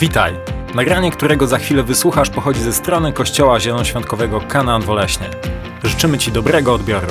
[0.00, 0.34] Witaj!
[0.74, 5.30] Nagranie, którego za chwilę wysłuchasz, pochodzi ze strony Kościoła Zielonoświątkowego Kanaan Woleśnie.
[5.84, 7.06] Życzymy Ci dobrego odbioru.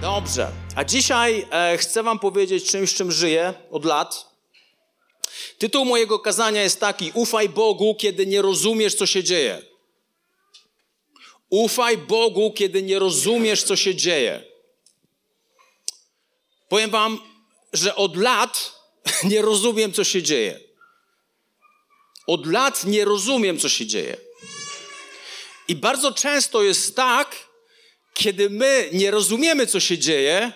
[0.00, 0.48] Dobrze.
[0.74, 4.26] A dzisiaj e, chcę Wam powiedzieć czymś, czym żyję od lat.
[5.58, 9.62] Tytuł mojego kazania jest taki: Ufaj Bogu, kiedy nie rozumiesz, co się dzieje.
[11.50, 14.55] Ufaj Bogu, kiedy nie rozumiesz, co się dzieje.
[16.68, 17.20] Powiem Wam,
[17.72, 18.72] że od lat
[19.24, 20.60] nie rozumiem, co się dzieje.
[22.26, 24.16] Od lat nie rozumiem, co się dzieje.
[25.68, 27.36] I bardzo często jest tak,
[28.14, 30.52] kiedy my nie rozumiemy, co się dzieje,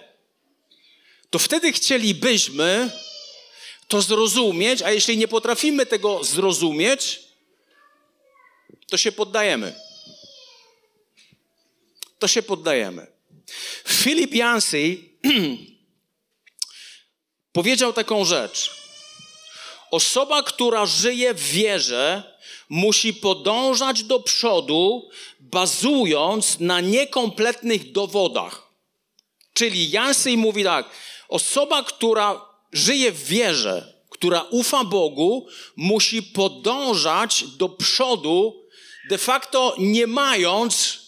[1.30, 2.90] to wtedy chcielibyśmy
[3.88, 7.20] to zrozumieć, a jeśli nie potrafimy tego zrozumieć,
[8.90, 9.74] to się poddajemy.
[12.18, 13.06] To się poddajemy.
[13.84, 15.10] Philip Yancey
[17.52, 18.70] powiedział taką rzecz.
[19.90, 22.22] Osoba, która żyje w wierze,
[22.68, 28.70] musi podążać do przodu, bazując na niekompletnych dowodach.
[29.52, 30.90] Czyli Jansej mówi tak:
[31.28, 32.40] osoba, która
[32.72, 38.64] żyje w wierze, która ufa Bogu, musi podążać do przodu,
[39.08, 40.98] de facto nie mając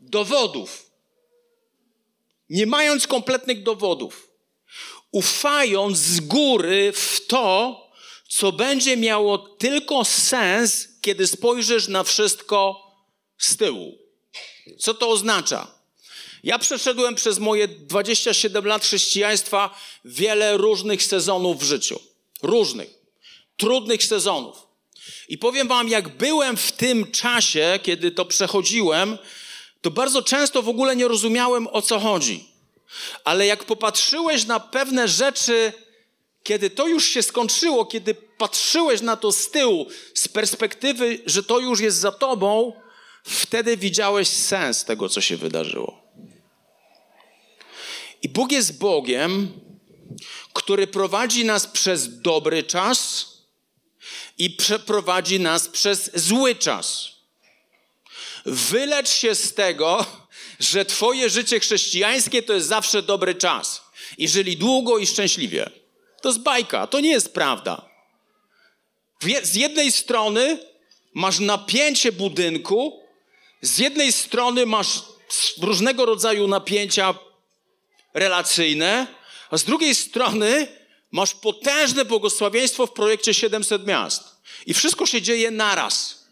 [0.00, 0.90] dowodów.
[2.50, 4.25] Nie mając kompletnych dowodów.
[5.12, 7.80] Ufając z góry w to,
[8.28, 12.82] co będzie miało tylko sens, kiedy spojrzysz na wszystko
[13.38, 13.98] z tyłu.
[14.78, 15.76] Co to oznacza?
[16.44, 22.00] Ja przeszedłem przez moje 27 lat chrześcijaństwa wiele różnych sezonów w życiu.
[22.42, 22.88] Różnych.
[23.56, 24.56] Trudnych sezonów.
[25.28, 29.18] I powiem Wam, jak byłem w tym czasie, kiedy to przechodziłem,
[29.82, 32.55] to bardzo często w ogóle nie rozumiałem o co chodzi.
[33.24, 35.72] Ale jak popatrzyłeś na pewne rzeczy,
[36.42, 41.58] kiedy to już się skończyło, kiedy patrzyłeś na to z tyłu, z perspektywy, że to
[41.58, 42.72] już jest za tobą,
[43.24, 46.02] wtedy widziałeś sens tego, co się wydarzyło.
[48.22, 49.60] I Bóg jest Bogiem,
[50.52, 53.26] który prowadzi nas przez dobry czas
[54.38, 57.08] i przeprowadzi nas przez zły czas.
[58.46, 60.06] Wylecz się z tego,
[60.60, 63.82] że Twoje życie chrześcijańskie to jest zawsze dobry czas.
[64.18, 65.70] I żyli długo i szczęśliwie.
[66.22, 67.88] To jest bajka, to nie jest prawda.
[69.42, 70.58] Z jednej strony
[71.14, 73.02] masz napięcie budynku,
[73.62, 75.02] z jednej strony masz
[75.62, 77.14] różnego rodzaju napięcia
[78.14, 79.06] relacyjne,
[79.50, 80.68] a z drugiej strony
[81.10, 84.22] masz potężne błogosławieństwo w projekcie 700 miast.
[84.66, 86.24] I wszystko się dzieje naraz.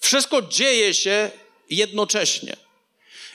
[0.00, 1.30] Wszystko dzieje się
[1.70, 2.56] jednocześnie.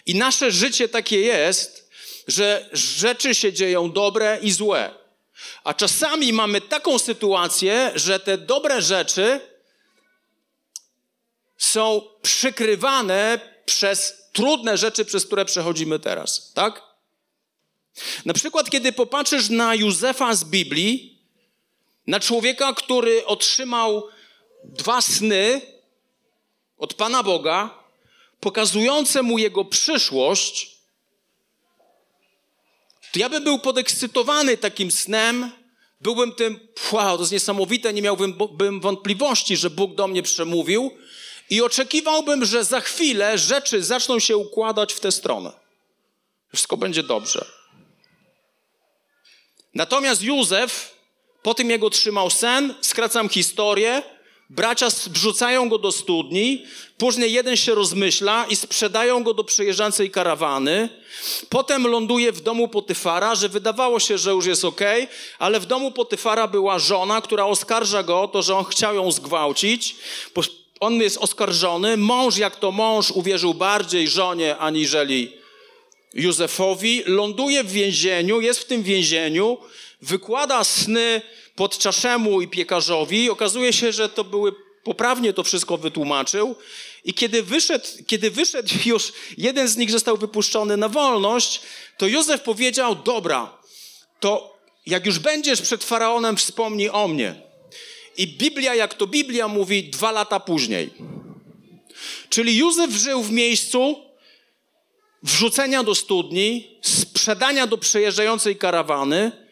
[0.08, 1.90] I nasze życie takie jest,
[2.28, 4.94] że rzeczy się dzieją dobre i złe.
[5.64, 9.40] A czasami mamy taką sytuację, że te dobre rzeczy
[11.58, 16.82] są przykrywane przez trudne rzeczy, przez które przechodzimy teraz, tak?
[18.26, 21.22] Na przykład, kiedy popatrzysz na Józefa z Biblii,
[22.08, 24.08] na człowieka, który otrzymał
[24.64, 25.62] dwa sny
[26.78, 27.87] od Pana Boga,
[28.40, 30.78] pokazujące mu jego przyszłość,
[33.12, 35.52] to ja bym był podekscytowany takim snem,
[36.02, 36.60] byłbym tym,
[36.92, 40.92] wow, to jest niesamowite, nie miałbym bym wątpliwości, że Bóg do mnie przemówił
[41.50, 45.52] i oczekiwałbym, że za chwilę rzeczy zaczną się układać w tę stronę.
[46.54, 47.46] Wszystko będzie dobrze.
[49.74, 50.96] Natomiast Józef,
[51.44, 54.04] po tym jak otrzymał sen, skracam historię,
[54.50, 56.66] Bracia wrzucają go do studni,
[56.98, 60.90] później jeden się rozmyśla i sprzedają go do przejeżdżającej karawany.
[61.50, 64.82] Potem ląduje w domu Potyfara, że wydawało się, że już jest ok,
[65.40, 69.12] ale w domu Potyfara była żona, która oskarża go o to, że on chciał ją
[69.12, 69.96] zgwałcić.
[70.80, 71.98] On jest oskarżony.
[71.98, 75.34] Mąż, jak to mąż, uwierzył bardziej żonie aniżeli
[76.14, 77.04] Józefowi.
[77.06, 79.58] Ląduje w więzieniu, jest w tym więzieniu,
[80.02, 81.22] wykłada sny
[81.58, 83.30] podczaszemu i piekarzowi.
[83.30, 84.52] Okazuje się, że to były,
[84.84, 86.56] poprawnie to wszystko wytłumaczył.
[87.06, 91.62] I kiedy wyszedł, kiedy wyszedł już, jeden z nich został wypuszczony na wolność,
[91.98, 93.58] to Józef powiedział, dobra,
[94.20, 97.36] to jak już będziesz przed Faraonem, wspomnij o mnie.
[98.18, 100.94] I Biblia, jak to Biblia mówi, dwa lata później.
[102.30, 104.04] Czyli Józef żył w miejscu
[105.24, 109.47] wrzucenia do studni, sprzedania do przejeżdżającej karawany,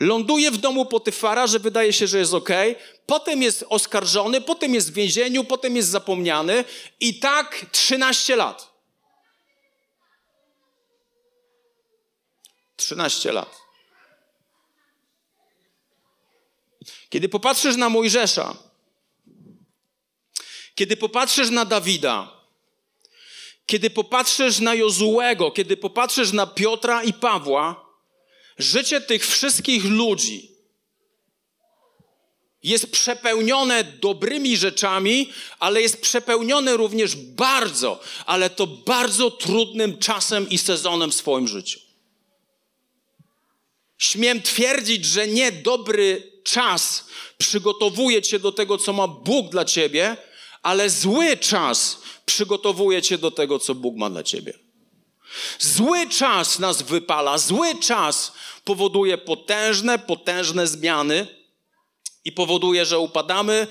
[0.00, 2.48] Ląduje w domu Potyfara, że wydaje się, że jest ok.
[3.06, 6.64] Potem jest oskarżony, potem jest w więzieniu, potem jest zapomniany.
[7.00, 8.76] I tak 13 lat.
[12.76, 13.60] 13 lat.
[17.10, 18.56] Kiedy popatrzysz na Mojżesza,
[20.74, 22.36] kiedy popatrzysz na Dawida,
[23.66, 27.85] kiedy popatrzysz na Jozułego, kiedy popatrzysz na Piotra i Pawła,
[28.58, 30.56] życie tych wszystkich ludzi
[32.62, 40.58] jest przepełnione dobrymi rzeczami, ale jest przepełnione również bardzo, ale to bardzo trudnym czasem i
[40.58, 41.80] sezonem w swoim życiu.
[43.98, 47.06] Śmiem twierdzić, że nie dobry czas
[47.38, 50.16] przygotowuje cię do tego, co ma Bóg dla ciebie,
[50.62, 54.65] ale zły czas przygotowuje cię do tego, co Bóg ma dla ciebie.
[55.58, 58.32] Zły czas nas wypala, zły czas
[58.64, 61.26] powoduje potężne, potężne zmiany
[62.24, 63.66] i powoduje, że upadamy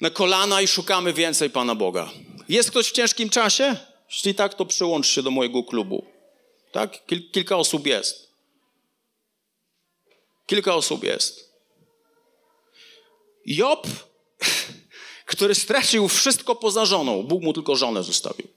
[0.00, 2.10] na kolana i szukamy więcej Pana Boga.
[2.48, 3.76] Jest ktoś w ciężkim czasie?
[4.10, 6.06] Jeśli tak, to przyłącz się do mojego klubu.
[6.72, 7.06] Tak?
[7.06, 8.28] Kil kilka osób jest.
[10.46, 11.52] Kilka osób jest.
[13.46, 13.86] Job,
[15.32, 18.55] który stracił wszystko poza żoną, Bóg mu tylko żonę zostawił.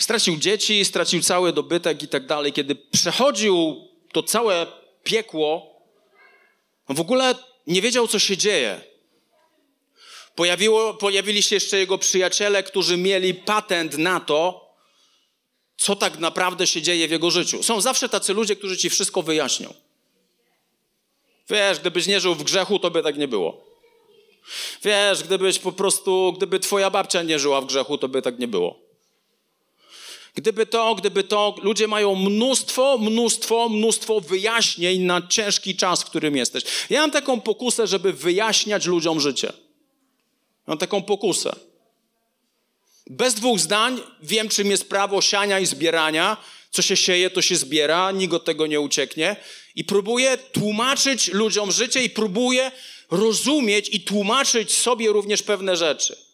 [0.00, 2.52] Stracił dzieci, stracił cały dobytek i tak dalej.
[2.52, 4.66] Kiedy przechodził to całe
[5.04, 5.80] piekło,
[6.88, 7.34] w ogóle
[7.66, 8.80] nie wiedział, co się dzieje.
[10.34, 14.70] Pojawiło, pojawili się jeszcze jego przyjaciele, którzy mieli patent na to,
[15.76, 17.62] co tak naprawdę się dzieje w jego życiu.
[17.62, 19.74] Są zawsze tacy ludzie, którzy ci wszystko wyjaśnią.
[21.50, 23.64] Wiesz, gdybyś nie żył w grzechu, to by tak nie było.
[24.82, 28.48] Wiesz, gdybyś po prostu, gdyby twoja babcia nie żyła w grzechu, to by tak nie
[28.48, 28.89] było.
[30.34, 36.36] Gdyby to, gdyby to, ludzie mają mnóstwo, mnóstwo, mnóstwo wyjaśnień na ciężki czas, w którym
[36.36, 36.64] jesteś.
[36.90, 39.52] Ja mam taką pokusę, żeby wyjaśniać ludziom życie.
[40.66, 41.56] Mam taką pokusę.
[43.06, 46.36] Bez dwóch zdań wiem, czym jest prawo siania i zbierania.
[46.70, 49.36] Co się sieje, to się zbiera, nikt od tego nie ucieknie.
[49.74, 52.72] I próbuję tłumaczyć ludziom życie i próbuję
[53.10, 56.29] rozumieć i tłumaczyć sobie również pewne rzeczy.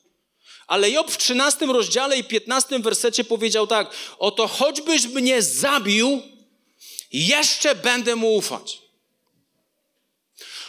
[0.67, 6.23] Ale Job w 13 rozdziale i 15 wersecie powiedział tak: Oto choćbyś mnie zabił,
[7.13, 8.83] jeszcze będę mu ufać.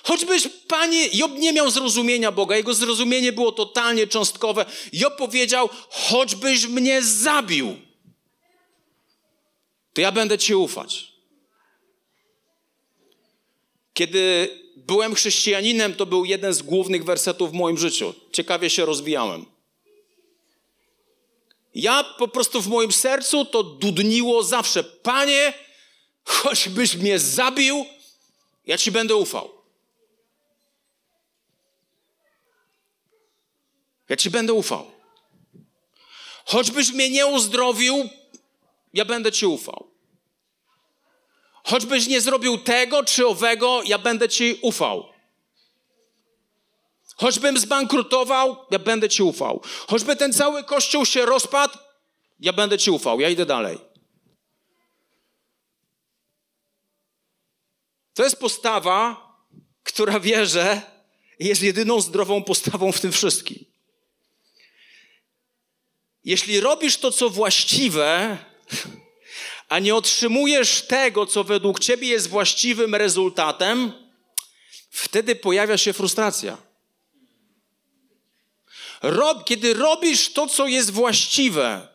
[0.04, 4.66] Choćbyś, Panie, Job nie miał zrozumienia Boga, jego zrozumienie było totalnie cząstkowe.
[4.94, 7.78] Job powiedział, choćbyś mnie zabił,
[9.94, 11.08] to ja będę Ci ufać.
[13.94, 18.14] Kiedy byłem chrześcijaninem, to był jeden z głównych wersetów w moim życiu.
[18.32, 19.57] Ciekawie się rozwijałem.
[21.78, 24.84] Ja po prostu w moim sercu to dudniło zawsze.
[24.84, 25.54] Panie,
[26.24, 27.86] choćbyś mnie zabił,
[28.66, 29.50] ja Ci będę ufał.
[34.10, 34.92] Ja Ci będę ufał.
[36.46, 38.10] Choćbyś mnie nie uzdrowił,
[38.94, 39.88] ja będę Ci ufał.
[41.64, 45.17] Choćbyś nie zrobił tego czy owego, ja będę Ci ufał.
[47.18, 49.62] Choćbym zbankrutował, ja będę Ci ufał.
[49.88, 51.78] Choćby ten cały kościół się rozpadł,
[52.40, 53.20] ja będę Ci ufał.
[53.20, 53.78] Ja idę dalej.
[58.14, 59.28] To jest postawa,
[59.84, 60.82] która wierzę,
[61.40, 63.66] jest jedyną zdrową postawą w tym wszystkim.
[66.24, 68.38] Jeśli robisz to, co właściwe,
[69.70, 73.94] a nie otrzymujesz tego, co według ciebie jest właściwym rezultatem,
[74.90, 76.67] wtedy pojawia się frustracja.
[79.02, 81.88] Rob, kiedy robisz to, co jest właściwe,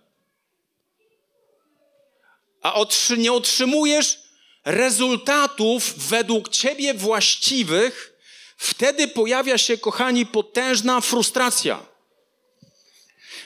[2.63, 4.19] a otrzy, nie otrzymujesz
[4.65, 8.13] rezultatów według ciebie właściwych,
[8.57, 11.87] wtedy pojawia się, kochani, potężna frustracja.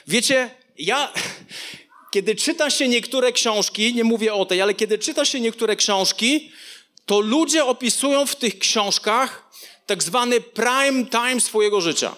[0.07, 1.13] Wiecie, ja,
[2.11, 6.51] kiedy czyta się niektóre książki, nie mówię o tej, ale kiedy czyta się niektóre książki,
[7.05, 9.49] to ludzie opisują w tych książkach
[9.85, 12.15] tak zwany prime time swojego życia.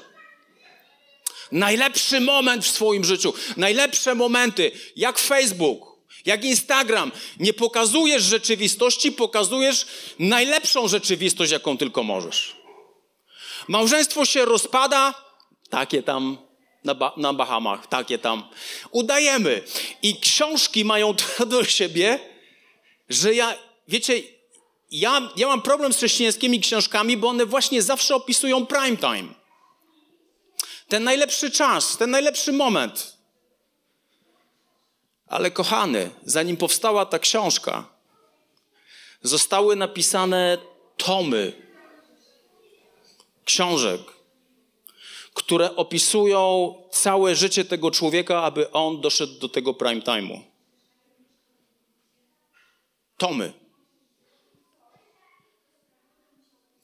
[1.52, 5.90] Najlepszy moment w swoim życiu, najlepsze momenty, jak Facebook,
[6.26, 7.12] jak Instagram.
[7.40, 9.86] Nie pokazujesz rzeczywistości, pokazujesz
[10.20, 12.56] najlepszą rzeczywistość, jaką tylko możesz.
[13.68, 15.14] Małżeństwo się rozpada,
[15.70, 16.38] takie tam
[16.84, 18.44] na, ba na Bahamach, takie tam.
[18.92, 19.62] Udajemy.
[20.02, 22.20] I książki mają to do siebie,
[23.10, 23.56] że ja,
[23.88, 24.22] wiecie,
[24.92, 29.39] ja, ja mam problem z chrześcijańskimi książkami, bo one właśnie zawsze opisują prime time.
[30.90, 33.18] Ten najlepszy czas, ten najlepszy moment.
[35.28, 37.90] Ale kochany, zanim powstała ta książka,
[39.22, 40.58] zostały napisane
[40.98, 41.54] tomy
[43.46, 44.02] książek,
[45.34, 50.42] które opisują całe życie tego człowieka, aby on doszedł do tego prime time'u.
[53.18, 53.54] To my.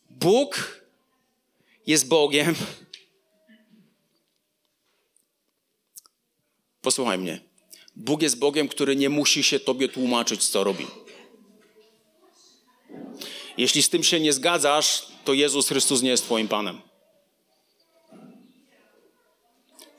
[0.09, 0.81] Bóg
[1.87, 2.55] jest Bogiem.
[6.85, 7.39] Posłuchaj mnie.
[7.95, 10.87] Bóg jest Bogiem, który nie musi się tobie tłumaczyć, co robi.
[13.57, 16.81] Jeśli z tym się nie zgadzasz, to Jezus Chrystus nie jest Twoim Panem.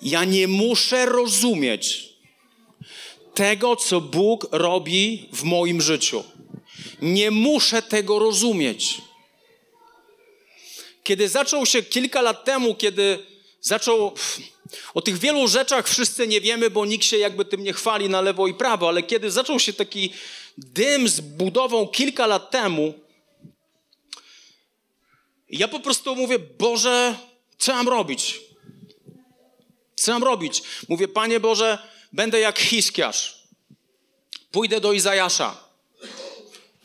[0.03, 2.09] Ja nie muszę rozumieć
[3.35, 6.25] tego, co Bóg robi w moim życiu.
[7.03, 8.95] Nie muszę tego rozumieć.
[11.03, 13.19] Kiedy zaczął się kilka lat temu, kiedy
[13.61, 14.15] zaczął.
[14.95, 18.21] O tych wielu rzeczach wszyscy nie wiemy, bo nikt się jakby tym nie chwali na
[18.21, 20.13] lewo i prawo, ale kiedy zaczął się taki
[20.59, 22.95] dym z budową kilka lat temu,
[25.49, 27.15] ja po prostu mówię, Boże,
[27.59, 28.41] co mam robić?
[29.95, 30.63] Co mam robić?
[30.89, 31.79] Mówię, Panie Boże,
[32.13, 33.43] będę jak Hiskiarz.
[34.51, 35.66] Pójdę do Izajasza.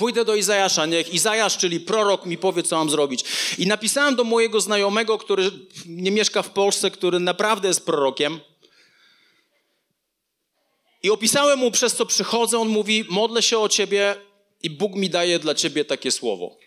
[0.01, 3.24] Pójdę do Izajasza, niech Izajasz, czyli prorok, mi powie, co mam zrobić.
[3.58, 5.51] I napisałem do mojego znajomego, który
[5.86, 8.39] nie mieszka w Polsce, który naprawdę jest prorokiem.
[11.03, 12.60] I opisałem mu, przez co przychodzę.
[12.60, 14.15] On mówi: Modlę się o ciebie,
[14.63, 16.58] i Bóg mi daje dla ciebie takie słowo.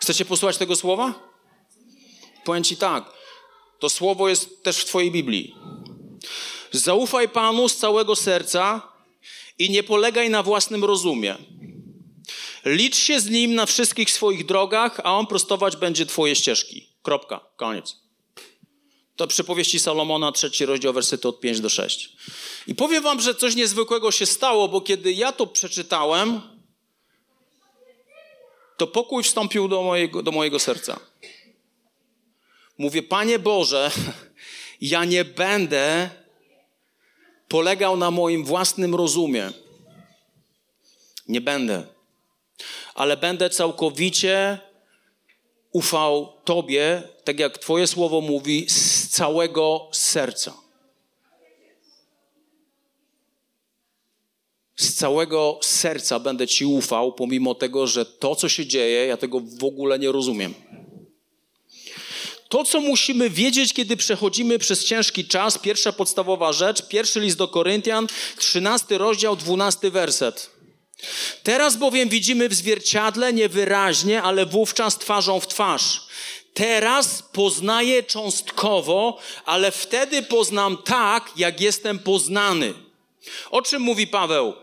[0.00, 1.14] Chcecie posłuchać tego słowa?
[2.44, 3.12] Powiem ci tak.
[3.78, 5.54] To słowo jest też w Twojej Biblii.
[6.72, 8.92] Zaufaj Panu z całego serca
[9.58, 11.36] i nie polegaj na własnym rozumie.
[12.64, 16.88] Licz się z Nim na wszystkich swoich drogach, a On prostować będzie Twoje ścieżki.
[17.02, 17.40] Kropka.
[17.56, 17.96] Koniec.
[19.16, 22.16] To przypowieści Salomona, trzeci rozdział, wersety od 5 do 6.
[22.66, 26.40] I powiem wam, że coś niezwykłego się stało, bo kiedy ja to przeczytałem,
[28.76, 31.00] to pokój wstąpił do mojego, do mojego serca.
[32.78, 33.90] Mówię, Panie Boże,
[34.80, 36.10] ja nie będę
[37.48, 39.52] polegał na moim własnym rozumie.
[41.28, 41.91] Nie będę.
[42.94, 44.58] Ale będę całkowicie
[45.72, 50.62] ufał Tobie, tak jak Twoje słowo mówi, z całego serca.
[54.82, 59.40] z całego serca będę Ci ufał, pomimo tego, że to, co się dzieje, ja tego
[59.40, 60.54] w ogóle nie rozumiem.
[62.48, 67.48] To, co musimy wiedzieć, kiedy przechodzimy przez ciężki czas, pierwsza podstawowa rzecz, pierwszy list do
[67.48, 68.06] Koryntian,
[68.36, 70.50] 13 rozdział, 12 werset.
[71.42, 76.00] Teraz bowiem widzimy w zwierciadle niewyraźnie, ale wówczas twarzą w twarz.
[76.54, 82.74] Teraz poznaję cząstkowo, ale wtedy poznam tak, jak jestem poznany.
[83.50, 84.54] O czym mówi Paweł?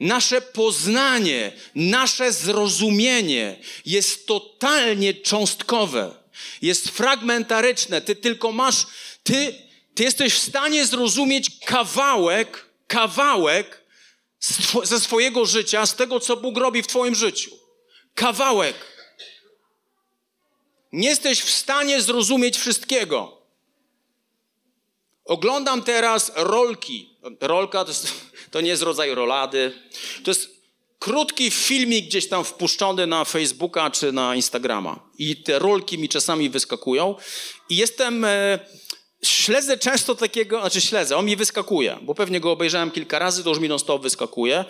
[0.00, 6.14] Nasze poznanie, nasze zrozumienie jest totalnie cząstkowe,
[6.62, 8.00] jest fragmentaryczne.
[8.00, 8.86] Ty tylko masz,
[9.22, 9.54] ty,
[9.94, 13.85] ty jesteś w stanie zrozumieć kawałek, kawałek
[14.82, 17.50] ze swojego życia, z tego, co Bóg robi w Twoim życiu.
[18.14, 18.76] Kawałek.
[20.92, 23.42] Nie jesteś w stanie zrozumieć wszystkiego.
[25.24, 27.16] Oglądam teraz rolki.
[27.40, 28.12] Rolka to, jest,
[28.50, 29.72] to nie jest rodzaj rolady.
[30.24, 30.50] To jest
[30.98, 35.10] krótki filmik gdzieś tam wpuszczony na Facebooka czy na Instagrama.
[35.18, 37.14] I te rolki mi czasami wyskakują.
[37.68, 38.24] I jestem.
[38.24, 38.58] E,
[39.22, 43.50] śledzę często takiego, znaczy śledzę, on mi wyskakuje, bo pewnie go obejrzałem kilka razy, to
[43.50, 44.64] już mi non-stop wyskakuje.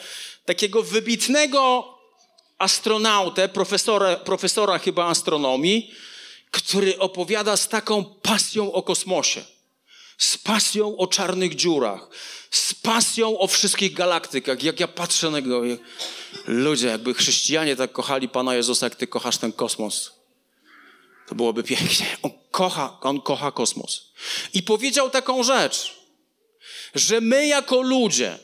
[0.45, 1.95] Takiego wybitnego
[2.59, 5.95] astronautę, profesora, profesora chyba astronomii,
[6.50, 9.45] który opowiada z taką pasją o kosmosie
[10.19, 12.09] z pasją o czarnych dziurach,
[12.50, 14.62] z pasją o wszystkich galaktykach.
[14.62, 15.62] Jak ja patrzę na niego,
[16.47, 20.12] ludzie, jakby chrześcijanie tak kochali Pana Jezusa, jak Ty kochasz ten kosmos,
[21.28, 22.06] to byłoby pięknie.
[22.23, 24.12] On kocha, on kocha kosmos.
[24.54, 25.95] I powiedział taką rzecz,
[26.95, 28.38] że my jako ludzie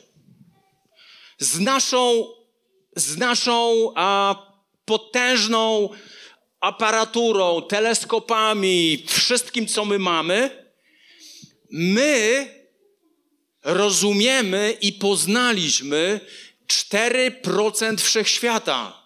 [1.39, 2.27] z naszą,
[2.95, 4.35] z naszą a,
[4.85, 5.89] potężną
[6.59, 10.65] aparaturą, teleskopami, wszystkim, co my mamy,
[11.71, 12.47] my
[13.63, 16.19] rozumiemy i poznaliśmy
[16.67, 19.02] 4% wszechświata.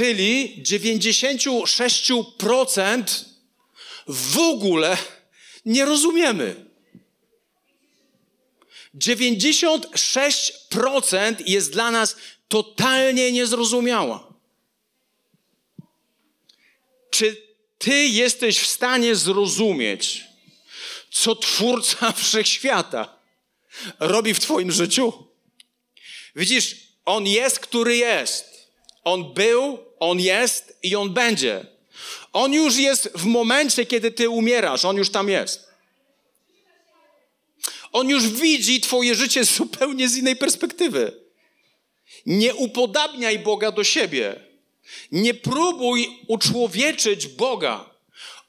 [0.00, 3.24] Czyli 96%
[4.06, 4.98] w ogóle
[5.64, 6.64] nie rozumiemy.
[8.94, 12.16] 96% jest dla nas
[12.48, 14.32] totalnie niezrozumiała.
[17.10, 17.42] Czy
[17.78, 20.24] ty jesteś w stanie zrozumieć,
[21.10, 23.18] co Twórca Wszechświata
[23.98, 25.26] robi w Twoim życiu.
[26.36, 28.50] Widzisz, On jest, który jest.
[29.04, 31.66] On był, On jest i On będzie.
[32.32, 34.84] On już jest w momencie, kiedy Ty umierasz.
[34.84, 35.70] On już tam jest.
[37.92, 41.12] On już widzi Twoje życie zupełnie z innej perspektywy.
[42.26, 44.40] Nie upodabniaj Boga do siebie.
[45.12, 47.90] Nie próbuj uczłowieczyć Boga.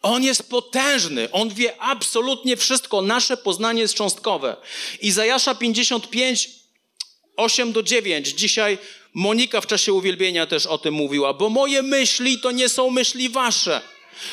[0.01, 3.01] On jest potężny, on wie absolutnie wszystko.
[3.01, 4.57] Nasze poznanie jest cząstkowe.
[5.01, 6.49] Izajasza 55,
[7.37, 8.27] 8 do 9.
[8.27, 8.77] Dzisiaj
[9.13, 13.29] Monika w czasie uwielbienia też o tym mówiła, bo moje myśli to nie są myśli
[13.29, 13.81] wasze,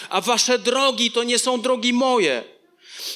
[0.09, 2.45] a wasze drogi to nie są drogi moje.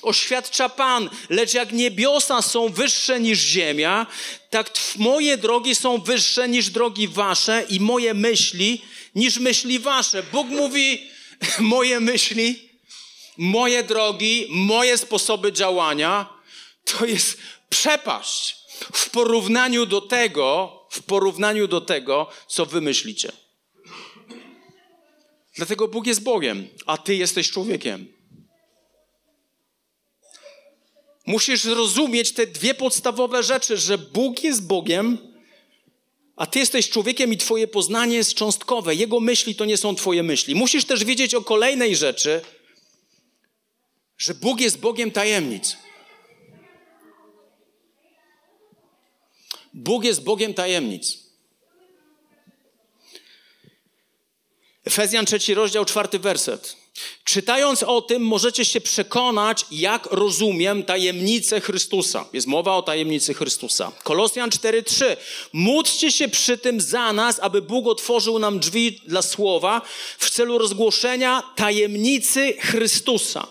[0.03, 4.07] Oświadcza Pan, lecz jak niebiosa są wyższe niż ziemia,
[4.51, 8.83] tak moje drogi są wyższe niż drogi wasze i moje myśli
[9.15, 10.23] niż myśli wasze.
[10.23, 11.11] Bóg mówi,
[11.59, 12.69] moje myśli,
[13.37, 16.27] moje drogi, moje sposoby działania
[16.85, 17.39] to jest
[17.71, 18.57] przepaść
[18.93, 23.33] w porównaniu do tego, w porównaniu do tego, co wy myślicie.
[25.57, 28.07] Dlatego Bóg jest Bogiem, a ty jesteś człowiekiem.
[31.27, 35.19] Musisz zrozumieć te dwie podstawowe rzeczy, że Bóg jest Bogiem,
[36.37, 38.95] a ty jesteś człowiekiem i twoje poznanie jest cząstkowe.
[38.95, 40.55] Jego myśli to nie są twoje myśli.
[40.55, 42.41] Musisz też wiedzieć o kolejnej rzeczy,
[44.19, 45.77] że Bóg jest Bogiem tajemnic.
[49.75, 51.19] Bóg jest Bogiem tajemnic.
[54.85, 56.77] Efezjan trzeci rozdział, czwarty werset.
[57.25, 62.25] Czytając o tym, możecie się przekonać, jak rozumiem tajemnicę Chrystusa.
[62.33, 63.93] Jest mowa o tajemnicy Chrystusa.
[64.03, 65.17] Kolosjan 4:3.
[65.53, 69.83] Módlcie się przy tym za nas, aby Bóg otworzył nam drzwi dla słowa
[70.19, 73.47] w celu rozgłoszenia tajemnicy Chrystusa.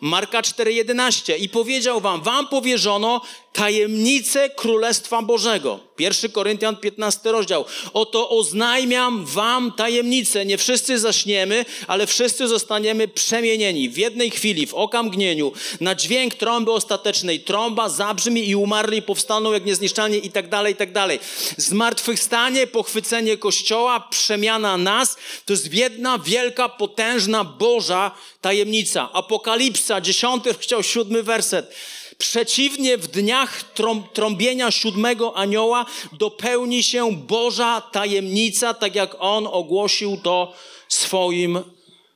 [0.00, 1.36] Marka 4:11.
[1.36, 3.20] I powiedział wam, wam powierzono
[3.52, 5.80] tajemnice Królestwa Bożego.
[5.98, 7.64] 1 Koryntian 15 rozdział.
[7.92, 10.46] Oto oznajmiam wam tajemnicę.
[10.46, 16.72] Nie wszyscy zaśniemy, ale wszyscy zostaniemy przemienieni w jednej chwili, w okamgnieniu, na dźwięk trąby
[16.72, 17.40] ostatecznej.
[17.40, 21.18] Trąba zabrzmi i umarli powstaną jak niezniszczalni i tak dalej, i tak dalej.
[21.56, 28.10] Zmartwychwstanie, pochwycenie Kościoła, przemiana nas, to jest jedna, wielka, potężna Boża
[28.40, 29.12] tajemnica.
[29.12, 31.74] Apokalipsa, 10 rozdział, 7 werset.
[32.20, 33.64] Przeciwnie, w dniach
[34.12, 40.54] trąbienia siódmego anioła dopełni się Boża tajemnica, tak jak on ogłosił to
[40.88, 41.62] swoim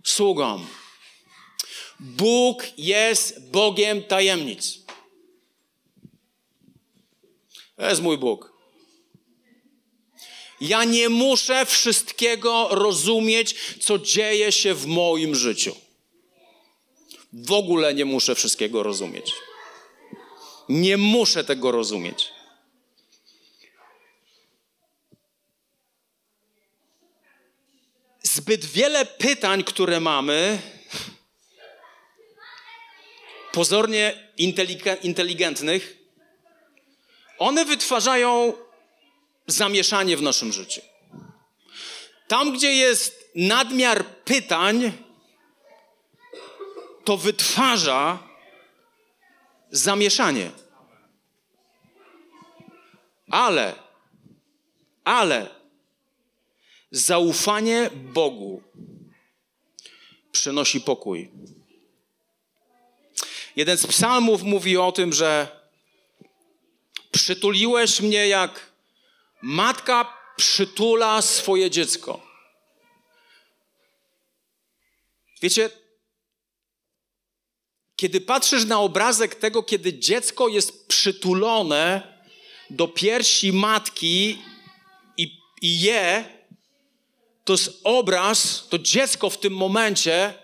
[0.04, 0.66] sługom.
[2.00, 4.78] Bóg jest Bogiem tajemnic.
[7.76, 8.52] To jest mój Bóg.
[10.60, 15.76] Ja nie muszę wszystkiego rozumieć, co dzieje się w moim życiu.
[17.32, 19.32] W ogóle nie muszę wszystkiego rozumieć.
[20.68, 22.32] Nie muszę tego rozumieć.
[28.22, 30.58] Zbyt wiele pytań, które mamy,
[33.52, 34.28] pozornie
[35.02, 35.96] inteligentnych,
[37.38, 38.52] one wytwarzają
[39.46, 40.80] zamieszanie w naszym życiu.
[42.28, 44.92] Tam, gdzie jest nadmiar pytań,
[47.04, 48.33] to wytwarza
[49.74, 50.50] zamieszanie.
[53.30, 53.74] Ale,
[55.04, 55.48] ale
[56.90, 58.62] zaufanie Bogu
[60.32, 61.30] przynosi pokój.
[63.56, 65.60] Jeden z psalmów mówi o tym, że
[67.10, 68.72] przytuliłeś mnie jak
[69.42, 72.26] matka przytula swoje dziecko.
[75.42, 75.70] Wiecie,
[77.96, 82.14] kiedy patrzysz na obrazek tego, kiedy dziecko jest przytulone
[82.70, 84.38] do piersi matki
[85.16, 86.24] i, i je,
[87.44, 90.34] to jest obraz, to dziecko w tym momencie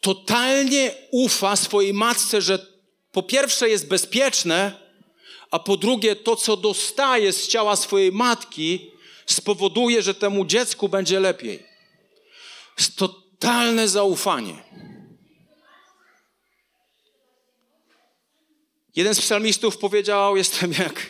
[0.00, 2.66] totalnie ufa swojej matce, że
[3.12, 4.88] po pierwsze jest bezpieczne,
[5.50, 8.90] a po drugie to, co dostaje z ciała swojej matki,
[9.26, 11.62] spowoduje, że temu dziecku będzie lepiej.
[12.78, 14.62] Jest totalne zaufanie.
[18.96, 21.06] Jeden z psalmistów powiedział: Jestem jak,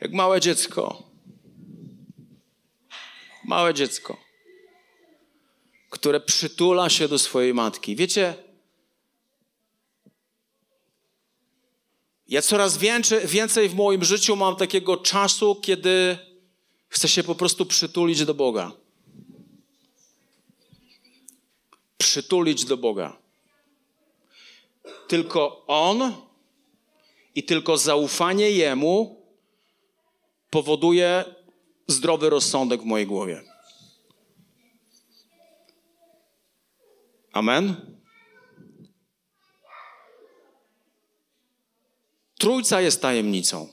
[0.00, 1.02] jak małe dziecko.
[3.44, 4.16] Małe dziecko,
[5.90, 7.96] które przytula się do swojej matki.
[7.96, 8.34] Wiecie,
[12.28, 16.18] ja coraz więcej, więcej w moim życiu mam takiego czasu, kiedy
[16.88, 18.72] chcę się po prostu przytulić do Boga.
[21.98, 23.16] Przytulić do Boga.
[25.08, 26.12] Tylko On
[27.34, 29.22] i tylko zaufanie Jemu
[30.50, 31.24] powoduje
[31.86, 33.42] zdrowy rozsądek w mojej głowie.
[37.32, 37.92] Amen?
[42.38, 43.68] Trójca jest tajemnicą.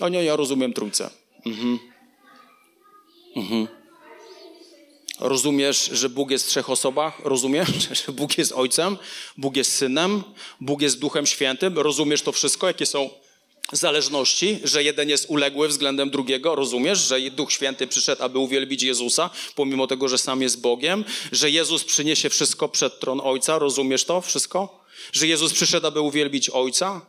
[0.00, 1.10] O nie, ja rozumiem trójcę.
[1.46, 1.78] Mhm.
[3.36, 3.83] Mhm.
[5.20, 7.20] Rozumiesz, że Bóg jest w trzech osobach?
[7.24, 7.68] Rozumiesz,
[8.06, 8.96] że Bóg jest Ojcem,
[9.36, 10.22] Bóg jest Synem,
[10.60, 11.78] Bóg jest Duchem Świętym?
[11.78, 12.66] Rozumiesz to wszystko?
[12.66, 13.10] Jakie są
[13.72, 16.54] zależności, że jeden jest uległy względem drugiego?
[16.54, 21.04] Rozumiesz, że Duch Święty przyszedł, aby uwielbić Jezusa, pomimo tego, że sam jest Bogiem?
[21.32, 23.58] Że Jezus przyniesie wszystko przed tron Ojca?
[23.58, 24.84] Rozumiesz to wszystko?
[25.12, 27.00] Że Jezus przyszedł, aby uwielbić Ojca?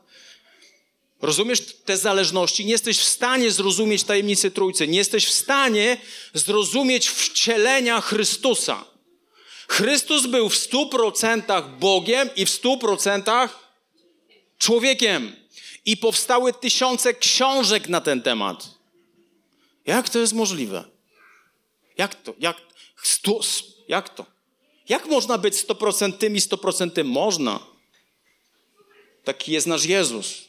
[1.25, 2.65] Rozumiesz te zależności?
[2.65, 4.87] Nie jesteś w stanie zrozumieć tajemnicy Trójcy.
[4.87, 5.97] Nie jesteś w stanie
[6.33, 8.85] zrozumieć wcielenia Chrystusa.
[9.67, 13.59] Chrystus był w stu procentach Bogiem i w stu procentach
[14.57, 15.35] człowiekiem.
[15.85, 18.69] I powstały tysiące książek na ten temat.
[19.85, 20.83] Jak to jest możliwe?
[21.97, 22.33] Jak to?
[22.39, 22.57] Jak,
[23.03, 23.39] stu,
[23.87, 24.25] jak to?
[24.89, 27.07] Jak można być sto procentym i sto procentym?
[27.07, 27.59] Można.
[29.23, 30.45] Taki jest nasz Jezus.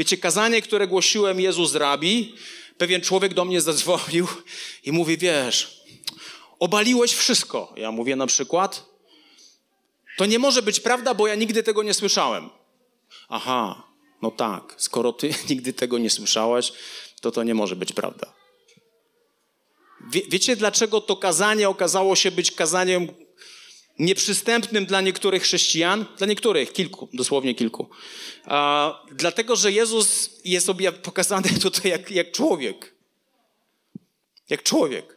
[0.00, 2.34] Wiecie, kazanie, które głosiłem Jezus rabi,
[2.78, 4.26] pewien człowiek do mnie zadzwonił
[4.84, 5.84] i mówi, wiesz,
[6.58, 7.72] obaliłeś wszystko.
[7.76, 8.86] Ja mówię na przykład,
[10.16, 12.50] to nie może być prawda, bo ja nigdy tego nie słyszałem.
[13.28, 13.82] Aha,
[14.22, 16.72] no tak, skoro ty nigdy tego nie słyszałeś,
[17.20, 18.32] to to nie może być prawda.
[20.10, 23.08] Wie, wiecie, dlaczego to kazanie okazało się być kazaniem
[24.00, 27.90] nieprzystępnym dla niektórych chrześcijan, dla niektórych, kilku, dosłownie kilku.
[28.44, 32.94] A, dlatego, że Jezus jest sobie pokazany tutaj jak, jak człowiek.
[34.48, 35.16] Jak człowiek.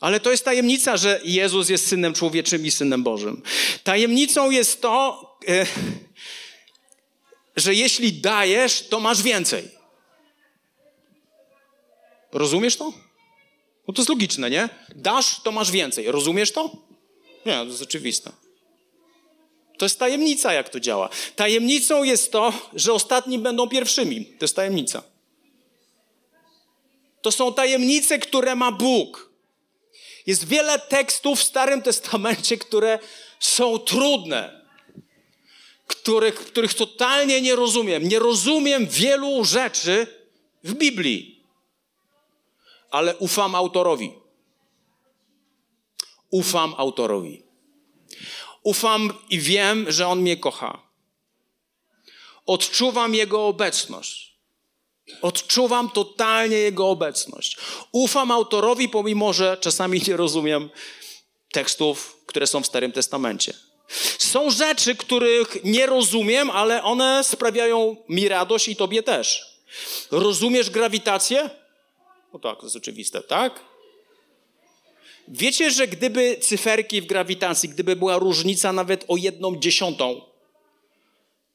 [0.00, 3.42] Ale to jest tajemnica, że Jezus jest synem człowieczym i synem Bożym.
[3.84, 5.66] Tajemnicą jest to, e,
[7.56, 9.68] że jeśli dajesz, to masz więcej.
[12.32, 13.09] Rozumiesz to?
[13.88, 14.68] No to jest logiczne, nie?
[14.96, 16.12] Dasz, to masz więcej.
[16.12, 16.76] Rozumiesz to?
[17.46, 18.32] Nie, to jest oczywiste.
[19.78, 21.08] To jest tajemnica, jak to działa.
[21.36, 24.24] Tajemnicą jest to, że ostatni będą pierwszymi.
[24.24, 25.02] To jest tajemnica.
[27.22, 29.30] To są tajemnice, które ma Bóg.
[30.26, 32.98] Jest wiele tekstów w Starym Testamencie, które
[33.40, 34.66] są trudne,
[35.86, 38.08] których, których totalnie nie rozumiem.
[38.08, 40.06] Nie rozumiem wielu rzeczy
[40.64, 41.39] w Biblii
[42.90, 44.12] ale ufam autorowi.
[46.30, 47.42] Ufam autorowi.
[48.62, 50.82] Ufam i wiem, że on mnie kocha.
[52.46, 54.30] Odczuwam jego obecność.
[55.22, 57.56] Odczuwam totalnie jego obecność.
[57.92, 60.70] Ufam autorowi, pomimo że czasami nie rozumiem
[61.52, 63.54] tekstów, które są w Starym Testamencie.
[64.18, 69.46] Są rzeczy, których nie rozumiem, ale one sprawiają mi radość i tobie też.
[70.10, 71.50] Rozumiesz grawitację?
[72.32, 73.60] No tak, to jest oczywiste, tak?
[75.28, 80.20] Wiecie, że gdyby cyferki w grawitacji, gdyby była różnica nawet o jedną dziesiątą,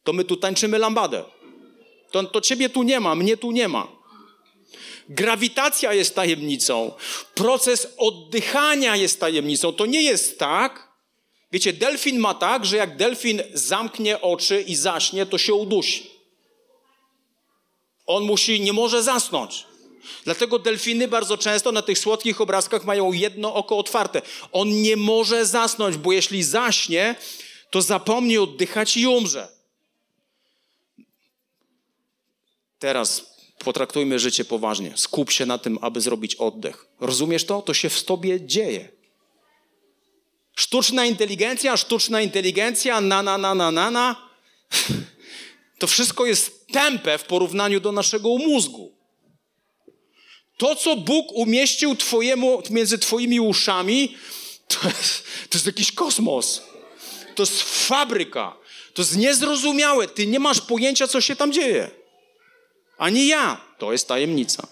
[0.03, 1.23] to my tu tańczymy lambadę.
[2.11, 3.88] To, to ciebie tu nie ma, mnie tu nie ma.
[5.09, 6.91] Grawitacja jest tajemnicą.
[7.33, 9.73] Proces oddychania jest tajemnicą.
[9.73, 10.91] To nie jest tak.
[11.51, 16.11] Wiecie, delfin ma tak, że jak delfin zamknie oczy i zaśnie, to się udusi.
[18.05, 19.65] On musi, nie może zasnąć.
[20.23, 24.21] Dlatego delfiny bardzo często na tych słodkich obrazkach mają jedno oko otwarte.
[24.51, 27.15] On nie może zasnąć, bo jeśli zaśnie,
[27.69, 29.47] to zapomni oddychać i umrze.
[32.79, 34.93] Teraz potraktujmy życie poważnie.
[34.95, 36.87] Skup się na tym, aby zrobić oddech.
[36.99, 37.61] Rozumiesz to?
[37.61, 38.89] To się w tobie dzieje.
[40.55, 44.15] Sztuczna inteligencja, sztuczna inteligencja, na, na, na, na, na, na.
[45.79, 48.94] To wszystko jest tępe w porównaniu do naszego mózgu.
[50.57, 54.17] To, co Bóg umieścił twojemu, między Twoimi uszami,
[54.67, 56.61] to jest, to jest jakiś kosmos.
[57.35, 58.57] To jest fabryka.
[58.93, 60.07] To jest niezrozumiałe.
[60.07, 61.91] Ty nie masz pojęcia, co się tam dzieje.
[62.97, 63.61] Ani ja.
[63.77, 64.67] To jest tajemnica.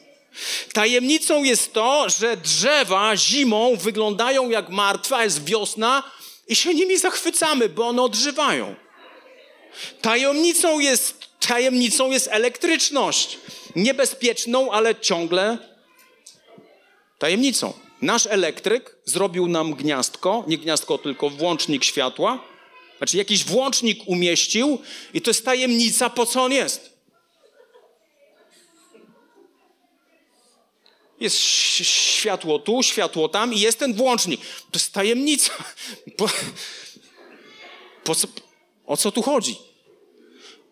[0.73, 6.03] Tajemnicą jest to, że drzewa zimą wyglądają jak martwe, jest wiosna
[6.47, 8.75] i się nimi zachwycamy, bo one odżywają.
[10.01, 11.17] Tajemnicą jest,
[11.47, 13.37] tajemnicą jest elektryczność.
[13.75, 15.72] Niebezpieczną, ale ciągle
[17.23, 17.73] tajemnicą.
[18.01, 22.43] Nasz elektryk zrobił nam gniazdko, nie gniazdko, tylko włącznik światła.
[22.97, 24.79] Znaczy jakiś włącznik umieścił
[25.13, 26.93] i to jest tajemnica, po co on jest.
[31.19, 31.37] Jest
[32.17, 34.41] światło tu, światło tam i jest ten włącznik.
[34.41, 35.53] To jest tajemnica.
[36.17, 36.29] Po,
[38.03, 38.27] po co,
[38.85, 39.55] o co tu chodzi?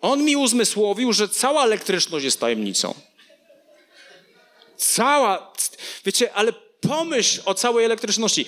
[0.02, 2.94] On mi uzmysłowił, że cała elektryczność jest tajemnicą.
[4.82, 5.54] Cała,
[6.06, 8.46] wiecie, ale pomyśl o całej elektryczności.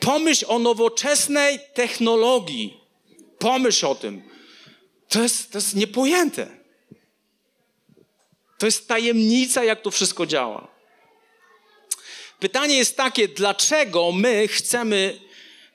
[0.00, 2.80] Pomyśl o nowoczesnej technologii.
[3.38, 4.22] Pomyśl o tym.
[5.08, 6.58] To jest, to jest niepojęte.
[8.58, 10.68] To jest tajemnica, jak to wszystko działa.
[12.40, 15.20] Pytanie jest takie, dlaczego my chcemy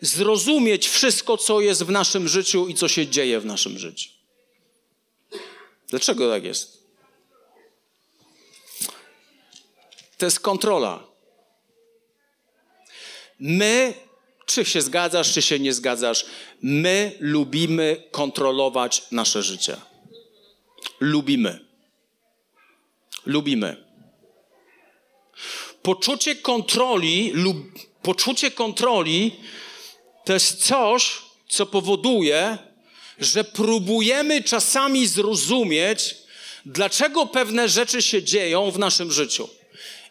[0.02, 4.10] zrozumieć wszystko, co jest w naszym życiu i co się dzieje w naszym życiu?
[5.88, 6.81] Dlaczego tak jest?
[10.22, 11.08] To jest kontrola.
[13.40, 13.94] My,
[14.46, 16.26] czy się zgadzasz, czy się nie zgadzasz,
[16.62, 19.78] my lubimy kontrolować nasze życie.
[21.00, 21.60] Lubimy.
[23.26, 23.86] Lubimy.
[25.82, 27.58] Poczucie kontroli lub
[28.02, 29.40] poczucie kontroli
[30.26, 31.18] to jest coś,
[31.50, 32.58] co powoduje,
[33.20, 36.16] że próbujemy czasami zrozumieć,
[36.66, 39.61] dlaczego pewne rzeczy się dzieją w naszym życiu.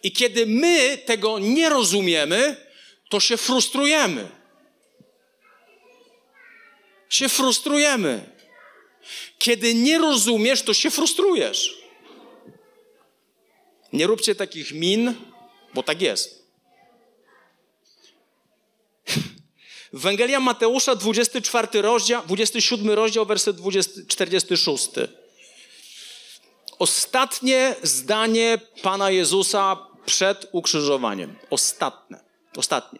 [0.02, 2.56] I kiedy my tego nie rozumiemy,
[3.08, 4.28] to się frustrujemy.
[7.08, 8.30] Się frustrujemy.
[9.38, 11.80] Kiedy nie rozumiesz, to się frustrujesz.
[13.92, 15.14] Nie róbcie takich min,
[15.74, 16.40] bo tak jest.
[19.94, 24.88] Ewangelia Mateusza, 24 rozdział, 27 rozdział, werset 20, 46.
[26.78, 31.36] Ostatnie zdanie Pana Jezusa przed ukrzyżowaniem.
[31.50, 32.16] Ostatnie.
[32.56, 32.98] Ostatnie.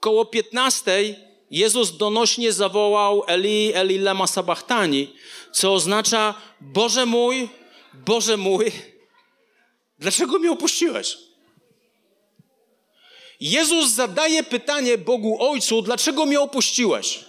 [0.00, 1.16] Koło 15
[1.50, 5.14] Jezus donośnie zawołał Eli, Eli lema sabachtani,
[5.52, 7.48] co oznacza Boże mój,
[7.94, 8.72] Boże mój,
[9.98, 11.18] dlaczego mnie opuściłeś?
[13.40, 17.24] Jezus zadaje pytanie Bogu Ojcu, dlaczego mnie opuściłeś?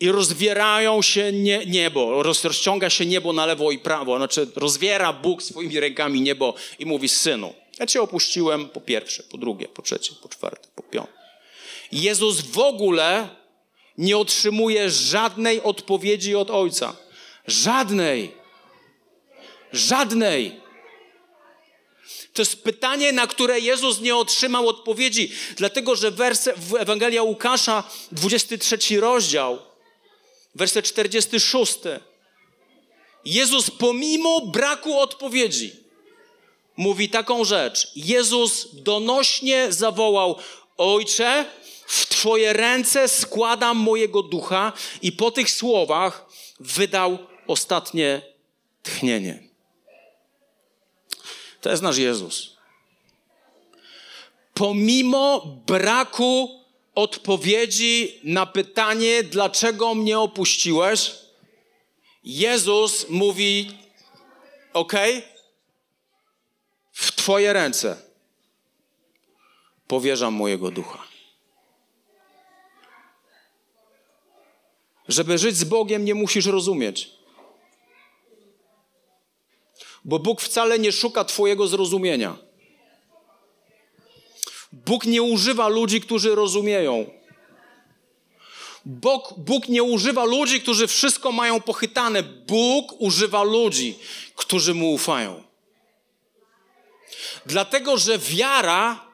[0.00, 4.16] I rozwierają się nie, niebo, rozciąga się niebo na lewo i prawo.
[4.16, 9.38] Znaczy, rozwiera Bóg swoimi rękami niebo i mówi: Synu, ja cię opuściłem po pierwsze, po
[9.38, 11.12] drugie, po trzecie, po czwarte, po piąte.
[11.92, 13.28] Jezus w ogóle
[13.98, 16.96] nie otrzymuje żadnej odpowiedzi od Ojca.
[17.46, 18.32] Żadnej.
[19.72, 20.60] Żadnej.
[22.32, 27.84] To jest pytanie, na które Jezus nie otrzymał odpowiedzi, dlatego że werse, w Ewangelia Łukasza,
[28.12, 29.58] 23 rozdział,
[30.54, 31.78] werset 46.
[33.24, 35.84] Jezus pomimo braku odpowiedzi
[36.76, 37.92] mówi taką rzecz.
[37.96, 40.36] Jezus donośnie zawołał:
[40.76, 41.44] Ojcze,
[41.86, 46.26] w Twoje ręce składam mojego ducha, i po tych słowach
[46.60, 48.22] wydał ostatnie
[48.82, 49.48] tchnienie.
[51.60, 52.56] To jest nasz Jezus.
[54.54, 56.63] Pomimo braku
[56.94, 61.12] odpowiedzi na pytanie, dlaczego mnie opuściłeś,
[62.24, 63.78] Jezus mówi:
[64.72, 64.92] OK,
[66.92, 67.96] w Twoje ręce
[69.86, 71.04] powierzam mojego ducha.
[75.08, 77.10] Żeby żyć z Bogiem, nie musisz rozumieć.
[80.04, 82.36] Bo Bóg wcale nie szuka Twojego zrozumienia.
[84.74, 87.10] Bóg nie używa ludzi, którzy rozumieją.
[88.84, 92.22] Bóg, Bóg nie używa ludzi, którzy wszystko mają pochytane.
[92.22, 93.98] Bóg używa ludzi,
[94.36, 95.42] którzy mu ufają.
[97.46, 99.06] Dlatego, że wiara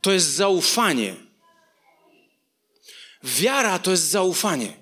[0.00, 1.14] to jest zaufanie.
[3.22, 4.76] Wiara to jest zaufanie.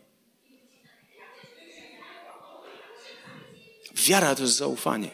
[3.94, 5.11] Wiara to jest zaufanie.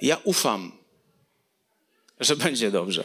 [0.00, 0.81] Ja ufam,
[2.22, 3.04] że będzie dobrze.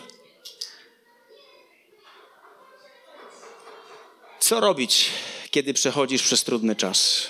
[4.40, 5.10] Co robić,
[5.52, 7.28] kiedy przechodzisz przez trudny czas?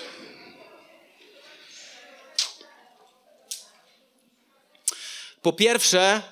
[5.42, 6.22] Po pierwsze,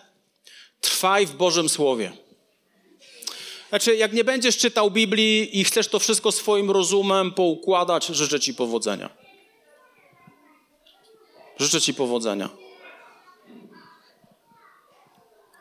[0.80, 2.12] trwaj w Bożym Słowie.
[3.68, 8.54] Znaczy, jak nie będziesz czytał Biblii i chcesz to wszystko swoim rozumem poukładać, życzę Ci
[8.54, 9.10] powodzenia.
[11.58, 12.65] Życzę Ci powodzenia.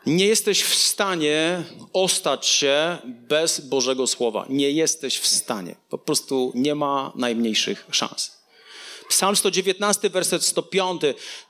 [0.06, 4.46] Nie jesteś w stanie ostać się bez Bożego Słowa.
[4.48, 5.76] Nie jesteś w stanie.
[5.88, 8.36] Po prostu nie ma najmniejszych szans.
[9.08, 11.02] Psalm 119, werset 105.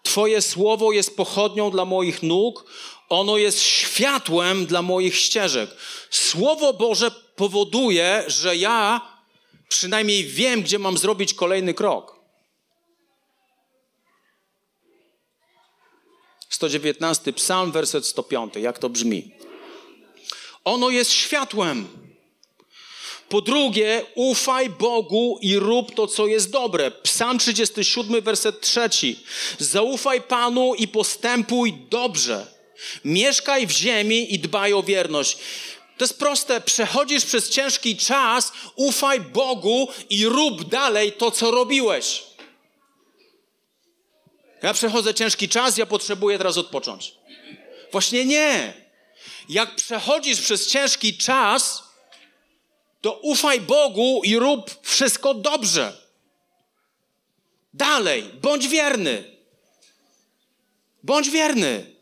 [0.02, 2.64] Twoje słowo jest pochodnią dla moich nóg,
[3.08, 5.70] ono jest światłem dla moich ścieżek.
[6.10, 9.00] Słowo Boże powoduje, że ja
[9.68, 12.15] przynajmniej wiem, gdzie mam zrobić kolejny krok.
[16.56, 18.56] 119 psalm, werset 105.
[18.56, 19.30] Jak to brzmi?
[20.64, 21.88] Ono jest światłem.
[23.28, 26.90] Po drugie, ufaj Bogu i rób to, co jest dobre.
[26.90, 28.80] Psalm 37, werset 3.
[29.58, 32.46] Zaufaj Panu i postępuj dobrze.
[33.04, 35.38] Mieszkaj w ziemi i dbaj o wierność.
[35.98, 36.60] To jest proste.
[36.60, 42.25] Przechodzisz przez ciężki czas, ufaj Bogu i rób dalej to, co robiłeś.
[44.62, 47.14] Ja przechodzę ciężki czas, ja potrzebuję teraz odpocząć.
[47.92, 48.74] Właśnie nie.
[49.48, 51.82] Jak przechodzisz przez ciężki czas,
[53.00, 55.92] to ufaj Bogu i rób wszystko dobrze.
[57.74, 59.36] Dalej, bądź wierny.
[61.02, 61.96] Bądź wierny.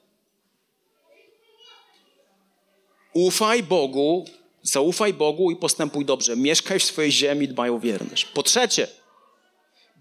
[3.13, 4.27] Ufaj Bogu,
[4.63, 6.37] zaufaj Bogu i postępuj dobrze.
[6.37, 8.25] Mieszkaj w swojej ziemi, dbaj o wierność.
[8.25, 8.89] Po trzecie,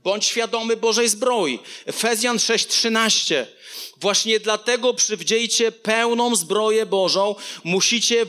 [0.04, 1.60] bądź świadomy Bożej zbroi.
[1.86, 3.46] Efezjan 6:13.
[3.98, 7.36] Właśnie dlatego przywdziejcie pełną zbroję Bożą.
[7.64, 8.26] Musicie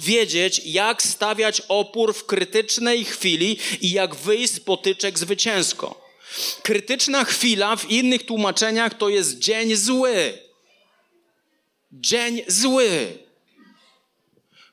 [0.00, 6.06] wiedzieć, jak stawiać opór w krytycznej chwili i jak wyjść z potyczek zwycięsko.
[6.62, 10.38] Krytyczna chwila w innych tłumaczeniach to jest dzień zły.
[11.92, 13.18] Dzień zły.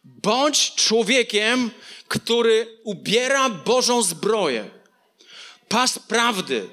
[0.03, 1.71] Bądź człowiekiem,
[2.07, 4.69] który ubiera Bożą zbroję.
[5.73, 6.69] Pas prawdy.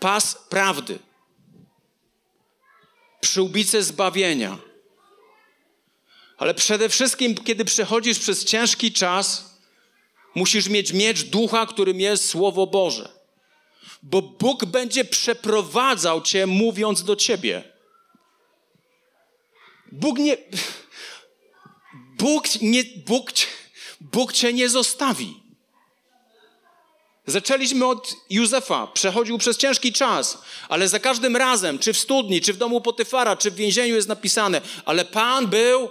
[0.00, 0.98] Pas prawdy.
[3.20, 4.58] Przyłbice zbawienia.
[6.38, 9.54] Ale przede wszystkim, kiedy przechodzisz przez ciężki czas,
[10.34, 13.08] musisz mieć miecz ducha, którym jest Słowo Boże.
[14.02, 17.64] Bo Bóg będzie przeprowadzał cię, mówiąc do ciebie.
[19.92, 20.36] Bóg nie.
[22.18, 23.32] Bóg, nie, Bóg,
[24.00, 25.43] Bóg cię nie zostawi.
[27.26, 32.52] Zaczęliśmy od Józefa, przechodził przez ciężki czas, ale za każdym razem, czy w studni, czy
[32.52, 35.90] w domu Potyfara, czy w więzieniu jest napisane, ale Pan był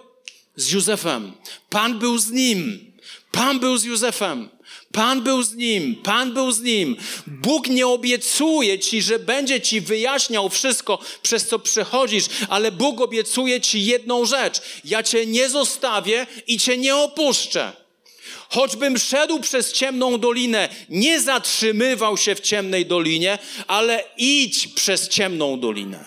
[0.55, 1.33] z Józefem,
[1.69, 2.93] Pan był z nim,
[3.31, 4.49] Pan był z Józefem.
[4.91, 6.95] Pan był z nim, Pan był z nim.
[7.27, 13.61] Bóg nie obiecuje ci, że będzie ci wyjaśniał wszystko, przez co przechodzisz, ale Bóg obiecuje
[13.61, 17.82] ci jedną rzecz: ja cię nie zostawię i cię nie opuszczę.
[18.49, 25.59] Choćbym szedł przez ciemną dolinę, nie zatrzymywał się w ciemnej dolinie, ale idź przez ciemną
[25.59, 26.05] dolinę.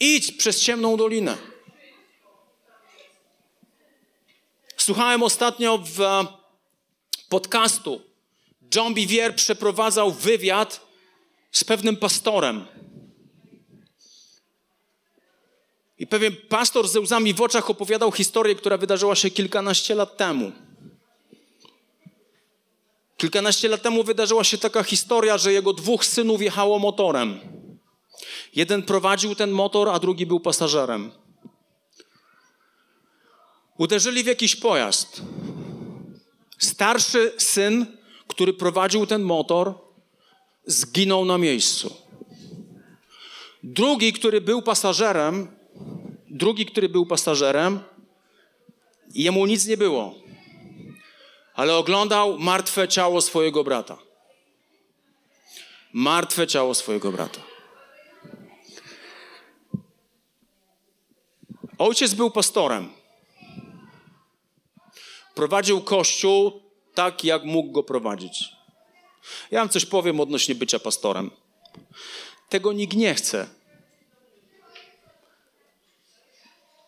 [0.00, 1.36] Idź przez ciemną dolinę.
[4.76, 6.00] Słuchałem ostatnio w
[7.28, 8.02] podcastu.
[8.74, 10.80] John Bivier przeprowadzał wywiad
[11.52, 12.66] z pewnym pastorem.
[15.98, 20.52] I pewien pastor ze łzami w oczach opowiadał historię, która wydarzyła się kilkanaście lat temu.
[23.18, 27.40] Kilkanaście lat temu wydarzyła się taka historia, że jego dwóch synów jechało motorem.
[28.54, 31.10] Jeden prowadził ten motor, a drugi był pasażerem.
[33.78, 35.22] Uderzyli w jakiś pojazd.
[36.58, 37.86] Starszy syn,
[38.28, 39.74] który prowadził ten motor,
[40.66, 41.96] zginął na miejscu.
[43.62, 45.48] Drugi, który był pasażerem,
[46.30, 47.80] drugi, który był pasażerem,
[49.14, 50.14] jemu nic nie było,
[51.58, 53.98] ale oglądał martwe ciało swojego brata.
[55.92, 57.40] Martwe ciało swojego brata.
[61.78, 62.92] Ojciec był pastorem.
[65.34, 66.62] Prowadził kościół
[66.94, 68.44] tak, jak mógł go prowadzić.
[69.50, 71.30] Ja wam coś powiem odnośnie bycia pastorem.
[72.48, 73.48] Tego nikt nie chce.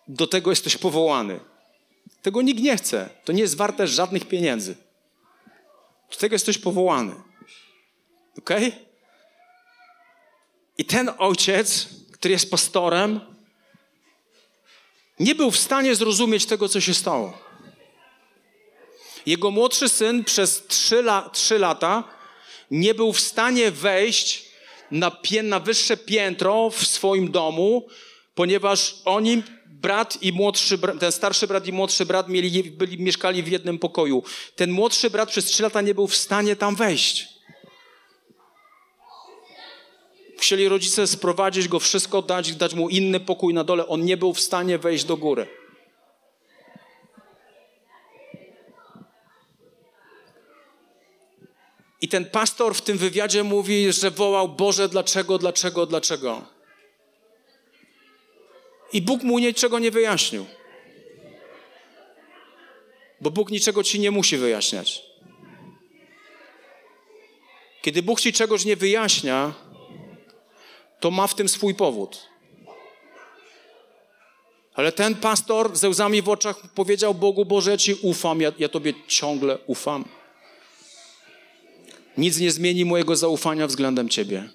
[0.08, 1.40] Do tego jesteś powołany.
[2.22, 3.08] Tego nikt nie chce.
[3.24, 4.76] To nie jest warte żadnych pieniędzy.
[6.10, 7.14] Do tego jesteś powołany.
[8.38, 8.50] Ok?
[10.78, 13.20] I ten ojciec, który jest pastorem,
[15.18, 17.38] nie był w stanie zrozumieć tego, co się stało.
[19.26, 22.04] Jego młodszy syn przez trzy, la, trzy lata
[22.70, 24.44] nie był w stanie wejść
[24.90, 27.88] na, pię, na wyższe piętro w swoim domu,
[28.34, 29.42] ponieważ oni,
[29.80, 34.22] brat i młodszy, ten starszy brat i młodszy brat mieli, byli, mieszkali w jednym pokoju.
[34.56, 37.28] Ten młodszy brat przez trzy lata nie był w stanie tam wejść.
[40.36, 43.86] Musieli rodzice sprowadzić go, wszystko dać, dać mu inny pokój na dole.
[43.86, 45.46] On nie był w stanie wejść do góry.
[52.00, 56.59] I ten pastor w tym wywiadzie mówi, że wołał: Boże, dlaczego, dlaczego, dlaczego?
[58.92, 60.46] I Bóg mu niczego nie wyjaśnił.
[63.20, 65.02] Bo Bóg niczego ci nie musi wyjaśniać.
[67.82, 69.54] Kiedy Bóg ci czegoś nie wyjaśnia,
[71.00, 72.30] to ma w tym swój powód.
[74.74, 78.68] Ale ten pastor ze łzami w oczach powiedział Bogu: Boże, ja Ci ufam, ja, ja
[78.68, 80.04] Tobie ciągle ufam.
[82.16, 84.48] Nic nie zmieni mojego zaufania względem Ciebie.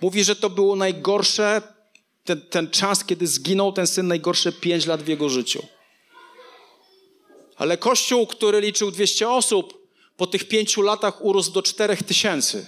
[0.00, 1.73] Mówi, że to było najgorsze
[2.24, 5.66] ten, ten czas, kiedy zginął ten syn, najgorsze pięć lat w jego życiu.
[7.56, 9.84] Ale kościół, który liczył 200 osób,
[10.16, 12.66] po tych pięciu latach urósł do czterech tysięcy.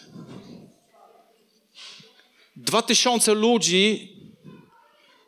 [2.56, 4.12] Dwa tysiące ludzi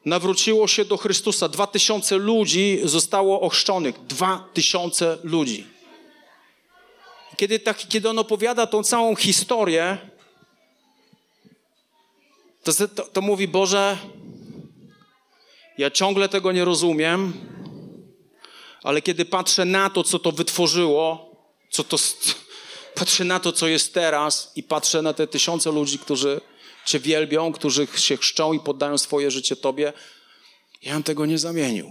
[0.05, 1.49] nawróciło się do Chrystusa.
[1.49, 4.07] Dwa tysiące ludzi zostało ochrzczonych.
[4.07, 5.67] Dwa tysiące ludzi.
[7.37, 9.99] Kiedy, tak, kiedy on opowiada tą całą historię,
[12.63, 13.99] to, to, to mówi, Boże,
[15.79, 17.33] ja ciągle tego nie rozumiem,
[18.83, 21.37] ale kiedy patrzę na to, co to wytworzyło,
[21.71, 21.97] co to,
[22.95, 26.41] patrzę na to, co jest teraz i patrzę na te tysiące ludzi, którzy
[26.87, 29.93] Cię wielbią, którzy się chrzczą i poddają swoje życie Tobie,
[30.83, 31.91] ja bym tego nie zamienił.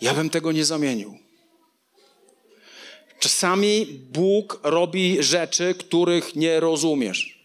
[0.00, 1.18] Ja bym tego nie zamienił.
[3.18, 7.39] Czasami Bóg robi rzeczy, których nie rozumiesz.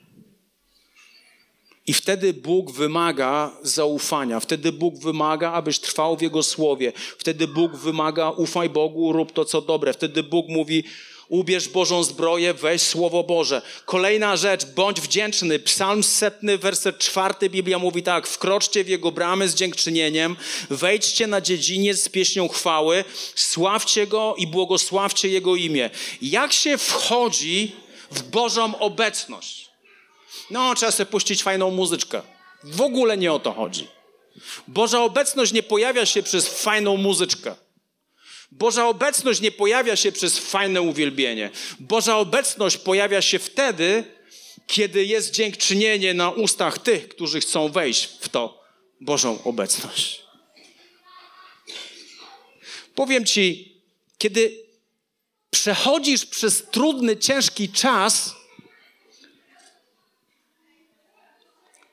[1.87, 7.75] I wtedy Bóg wymaga zaufania, wtedy Bóg wymaga, abyś trwał w Jego słowie, wtedy Bóg
[7.75, 10.83] wymaga, ufaj Bogu, rób to, co dobre, wtedy Bóg mówi,
[11.29, 13.61] ubierz Bożą zbroję, weź Słowo Boże.
[13.85, 15.59] Kolejna rzecz, bądź wdzięczny.
[15.59, 20.35] Psalm setny, werset czwarty, Biblia mówi tak, wkroczcie w Jego bramy z dziękczynieniem,
[20.69, 23.03] wejdźcie na dziedziniec z pieśnią chwały,
[23.35, 25.89] sławcie Go i błogosławcie Jego imię.
[26.21, 27.71] Jak się wchodzi
[28.11, 29.64] w Bożą obecność?
[30.49, 32.21] No, trzeba sobie puścić fajną muzyczkę.
[32.63, 33.87] W ogóle nie o to chodzi.
[34.67, 37.55] Boża obecność nie pojawia się przez fajną muzyczkę.
[38.51, 41.49] Boża obecność nie pojawia się przez fajne uwielbienie.
[41.79, 44.03] Boża obecność pojawia się wtedy,
[44.67, 48.63] kiedy jest dziękczynienie na ustach tych, którzy chcą wejść w to
[49.01, 50.21] Bożą obecność.
[52.95, 53.75] Powiem Ci,
[54.17, 54.65] kiedy
[55.49, 58.34] przechodzisz przez trudny, ciężki czas,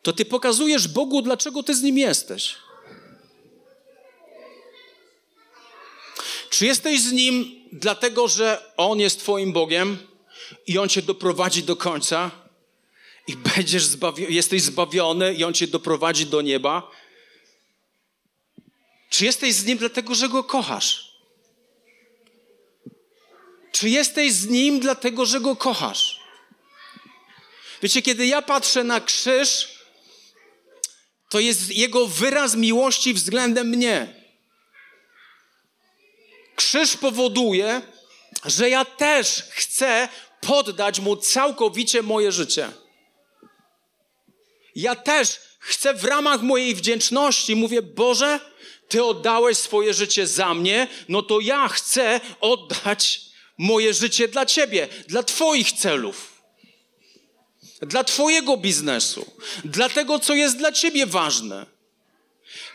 [0.03, 2.55] to Ty pokazujesz Bogu, dlaczego Ty z Nim jesteś.
[6.51, 9.99] Czy jesteś z Nim dlatego, że On jest Twoim Bogiem
[10.67, 12.31] i On Cię doprowadzi do końca
[13.27, 16.91] i będziesz zbawi- jesteś zbawiony i On Cię doprowadzi do nieba?
[19.11, 21.13] Czy jesteś z Nim dlatego, że Go kochasz?
[23.73, 26.21] Czy jesteś z Nim dlatego, że Go kochasz?
[27.83, 29.79] Wiecie, kiedy ja patrzę na krzyż,
[31.33, 34.15] to jest Jego wyraz miłości względem mnie.
[36.57, 37.83] Krzyż powoduje,
[38.45, 40.09] że ja też chcę
[40.41, 42.73] poddać Mu całkowicie moje życie.
[44.75, 48.41] Ja też chcę w ramach mojej wdzięczności, mówię, Boże,
[48.89, 53.21] Ty oddałeś swoje życie za mnie, no to ja chcę oddać
[53.59, 56.32] moje życie dla Ciebie, dla Twoich celów,
[57.83, 59.33] dla Twojego biznesu,
[59.65, 61.67] dla tego, co jest dla Ciebie ważne.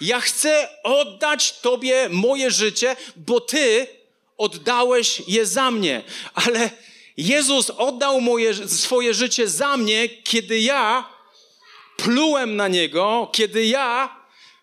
[0.01, 3.87] Ja chcę oddać Tobie moje życie, bo Ty
[4.37, 6.03] oddałeś je za mnie.
[6.33, 6.69] Ale
[7.17, 11.09] Jezus oddał moje, swoje życie za mnie, kiedy ja
[11.97, 14.17] plułem na Niego, kiedy ja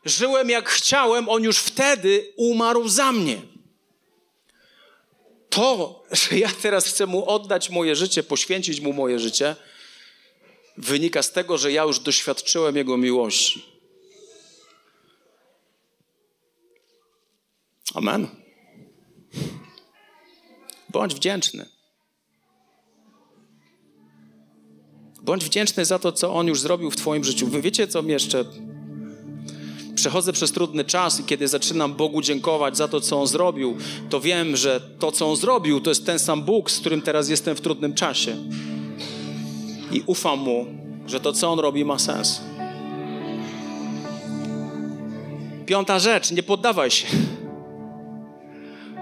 [0.04, 3.42] żyłem jak chciałem, On już wtedy umarł za mnie.
[5.50, 9.56] To, że ja teraz chcę Mu oddać moje życie, poświęcić Mu moje życie,
[10.76, 13.64] wynika z tego, że ja już doświadczyłem Jego miłości.
[17.94, 18.26] Amen.
[20.88, 21.66] Bądź wdzięczny.
[25.22, 27.46] Bądź wdzięczny za to, co On już zrobił w Twoim życiu.
[27.46, 28.44] Wy wiecie, co jeszcze?
[29.94, 33.76] Przechodzę przez trudny czas i kiedy zaczynam Bogu dziękować za to, co On zrobił,
[34.10, 37.28] to wiem, że to, co On zrobił, to jest ten sam Bóg, z którym teraz
[37.28, 38.36] jestem w trudnym czasie.
[39.92, 40.66] I ufam Mu,
[41.06, 42.40] że to, co On robi, ma sens.
[45.66, 47.06] Piąta rzecz, nie poddawaj się.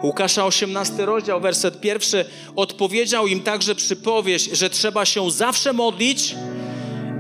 [0.03, 2.25] Łukasza 18 rozdział, werset pierwszy.
[2.57, 6.35] Odpowiedział im także przypowieść, że trzeba się zawsze modlić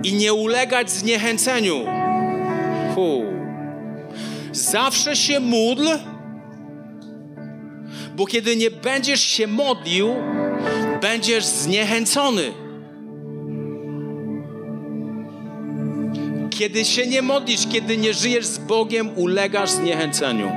[0.04, 1.84] i nie ulegać zniechęceniu.
[2.94, 3.24] Hu.
[4.52, 5.88] Zawsze się módl,
[8.16, 10.14] bo kiedy nie będziesz się modlił,
[11.00, 12.61] będziesz zniechęcony.
[16.58, 20.52] Kiedy się nie modlisz, kiedy nie żyjesz z Bogiem, ulegasz zniechęceniu.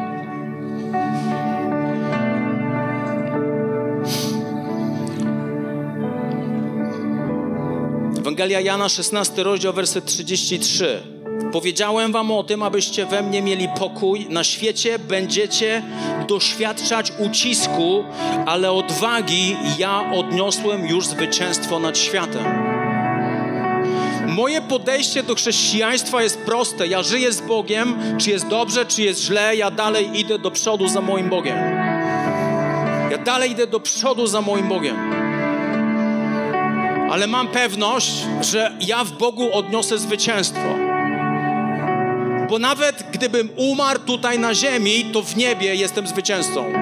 [8.18, 11.04] Ewangelia Jana, 16 rozdział, werset 33.
[11.52, 14.28] Powiedziałem wam o tym, abyście we mnie mieli pokój.
[14.30, 15.84] Na świecie będziecie
[16.28, 18.04] doświadczać ucisku,
[18.46, 22.75] ale odwagi ja odniosłem już zwycięstwo nad światem.
[24.36, 26.88] Moje podejście do chrześcijaństwa jest proste.
[26.88, 30.88] Ja żyję z Bogiem, czy jest dobrze, czy jest źle, ja dalej idę do przodu
[30.88, 31.58] za moim Bogiem.
[33.12, 34.96] Ja dalej idę do przodu za moim Bogiem.
[37.12, 38.12] Ale mam pewność,
[38.42, 40.76] że ja w Bogu odniosę zwycięstwo.
[42.50, 46.74] Bo nawet gdybym umarł tutaj na ziemi, to w niebie jestem zwycięzcą.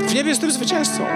[0.00, 1.06] W niebie jestem zwycięzcą.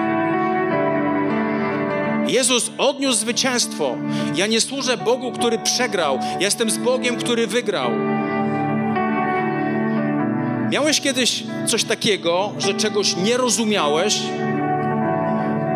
[2.28, 3.96] Jezus odniósł zwycięstwo.
[4.34, 6.18] Ja nie służę Bogu, który przegrał.
[6.40, 7.90] Jestem z Bogiem, który wygrał.
[10.70, 14.18] Miałeś kiedyś coś takiego, że czegoś nie rozumiałeś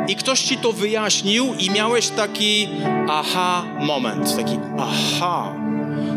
[0.08, 2.68] i ktoś ci to wyjaśnił i miałeś taki
[3.08, 5.54] aha moment, taki aha,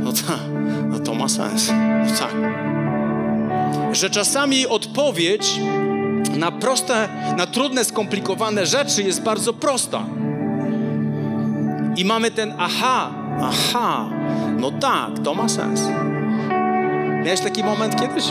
[0.03, 0.39] no tak,
[0.87, 1.71] no to ma sens,
[2.07, 2.35] no tak.
[3.95, 5.59] Że czasami odpowiedź
[6.37, 10.03] na proste, na trudne, skomplikowane rzeczy jest bardzo prosta.
[11.97, 13.11] I mamy ten aha,
[13.41, 14.09] aha,
[14.57, 15.81] no tak, to ma sens.
[17.23, 18.25] Miałeś taki moment kiedyś?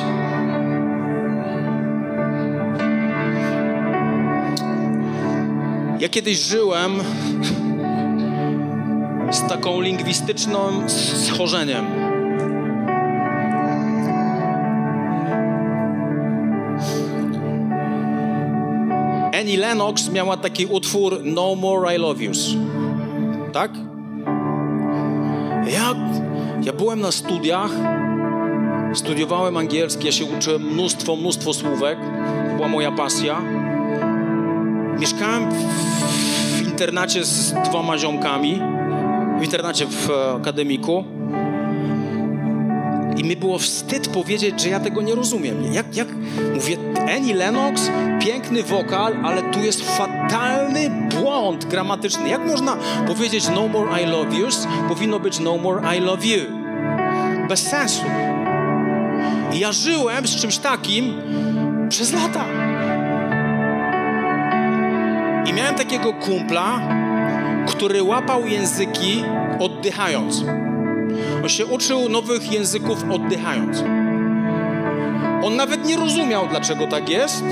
[6.01, 6.93] Ja kiedyś żyłem
[9.31, 10.89] z taką lingwistyczną
[11.27, 12.10] schorzeniem.
[19.41, 22.55] Annie Lennox miała taki utwór No More I Love Yous.
[23.53, 23.71] Tak?
[25.73, 25.95] Ja,
[26.63, 27.71] ja byłem na studiach,
[28.95, 31.99] studiowałem angielski, ja się uczyłem mnóstwo, mnóstwo słówek.
[32.51, 33.41] To była moja pasja.
[34.99, 38.61] Mieszkałem w internacie z dwoma ziomkami,
[39.41, 41.05] w internacie w akademiku.
[43.17, 45.73] I mi było wstyd powiedzieć, że ja tego nie rozumiem.
[45.73, 46.09] Jak, jak
[46.55, 46.77] mówię,
[47.17, 47.91] Annie Lennox,
[48.21, 52.29] piękny wokal, ale tu jest fatalny błąd gramatyczny.
[52.29, 54.47] Jak można powiedzieć no more I love you?
[54.89, 56.41] Powinno być no more I love you.
[57.49, 58.05] Bez sensu.
[59.53, 61.23] I ja żyłem z czymś takim
[61.89, 62.45] przez lata.
[65.47, 66.81] I miałem takiego kumpla,
[67.67, 69.25] który łapał języki
[69.59, 70.45] oddychając.
[71.43, 73.85] On się uczył nowych języków oddychając.
[75.43, 77.45] On nawet nie rozumiał, dlaczego tak jest,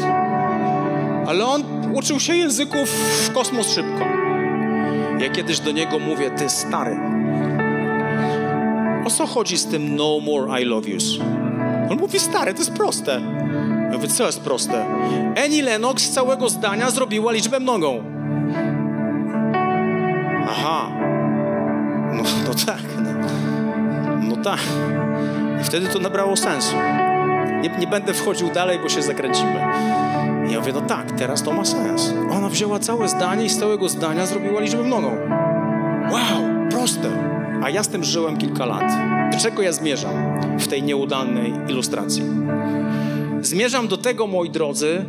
[1.26, 1.62] ale on
[1.94, 2.90] uczył się języków
[3.26, 4.04] w kosmos szybko.
[5.18, 6.96] Ja kiedyś do niego mówię, ty stary,
[9.04, 11.18] o co chodzi z tym no more I love yous?
[11.90, 13.20] On mówi, stary, to jest proste.
[13.90, 14.86] Ja mówię, co jest proste?
[15.44, 18.02] Annie Lennox z całego zdania zrobiła liczbę mnogą.
[20.48, 20.90] Aha.
[22.12, 22.97] No, no tak.
[24.45, 24.59] Tak.
[25.61, 26.76] I wtedy to nabrało sensu.
[27.62, 29.61] Nie, nie będę wchodził dalej, bo się zakręcimy.
[30.49, 32.14] I ja mówię, no tak, teraz to ma sens.
[32.30, 35.16] Ona wzięła całe zdanie i z całego zdania zrobiła liczbę mnogą.
[36.11, 37.09] Wow, proste.
[37.62, 38.93] A ja z tym żyłem kilka lat.
[39.32, 42.22] Do czego ja zmierzam w tej nieudanej ilustracji?
[43.41, 45.05] Zmierzam do tego, moi drodzy,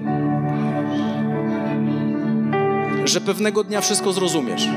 [3.05, 4.67] że pewnego dnia wszystko zrozumiesz.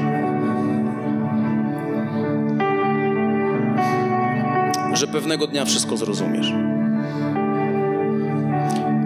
[4.93, 6.53] Że pewnego dnia wszystko zrozumiesz.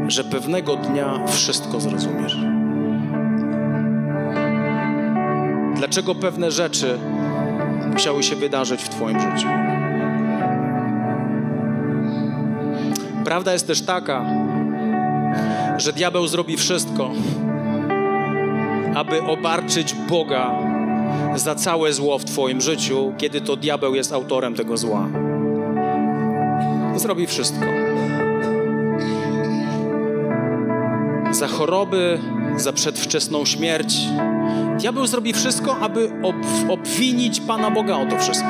[0.09, 2.37] Że pewnego dnia wszystko zrozumiesz.
[5.77, 6.99] Dlaczego pewne rzeczy
[7.93, 9.49] musiały się wydarzyć w Twoim życiu?
[13.25, 14.25] Prawda jest też taka,
[15.77, 17.11] że diabeł zrobi wszystko,
[18.95, 20.51] aby obarczyć Boga
[21.35, 25.26] za całe zło w Twoim życiu, kiedy to diabeł jest autorem tego zła.
[26.97, 27.67] Zrobi wszystko.
[31.31, 32.19] Za choroby,
[32.57, 33.97] za przedwczesną śmierć.
[34.79, 38.49] Diabeł zrobi wszystko, aby ob- obwinić Pana Boga o to wszystko.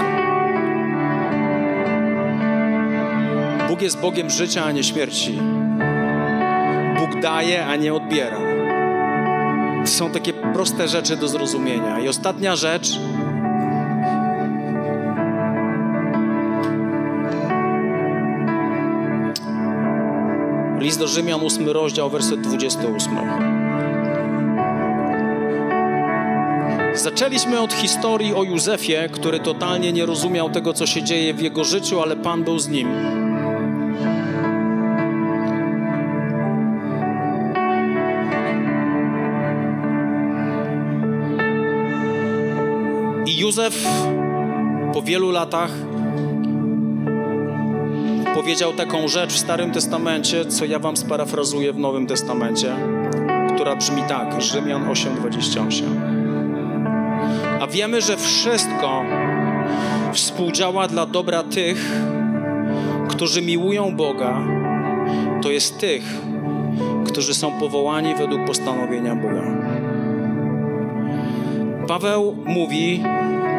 [3.69, 5.39] Bóg jest Bogiem życia, a nie śmierci.
[6.99, 8.39] Bóg daje, a nie odbiera.
[9.85, 12.01] To są takie proste rzeczy do zrozumienia.
[12.01, 12.99] I ostatnia rzecz.
[20.87, 23.19] List do Rzymian, 8 rozdział, werset 28.
[26.95, 31.65] Zaczęliśmy od historii o Józefie, który totalnie nie rozumiał tego, co się dzieje w jego
[31.65, 32.89] życiu, ale Pan był z nim.
[43.27, 43.87] I Józef
[44.93, 45.86] po wielu latach
[48.37, 52.77] powiedział taką rzecz w Starym Testamencie, co ja wam sparafrazuję w Nowym Testamencie,
[53.55, 55.85] która brzmi tak, Rzymian 8:28.
[57.61, 59.03] A wiemy, że wszystko
[60.13, 61.93] współdziała dla dobra tych,
[63.09, 64.47] którzy miłują Boga,
[65.43, 66.03] to jest tych,
[67.07, 69.45] którzy są powołani według postanowienia Boga.
[71.89, 73.03] Paweł mówi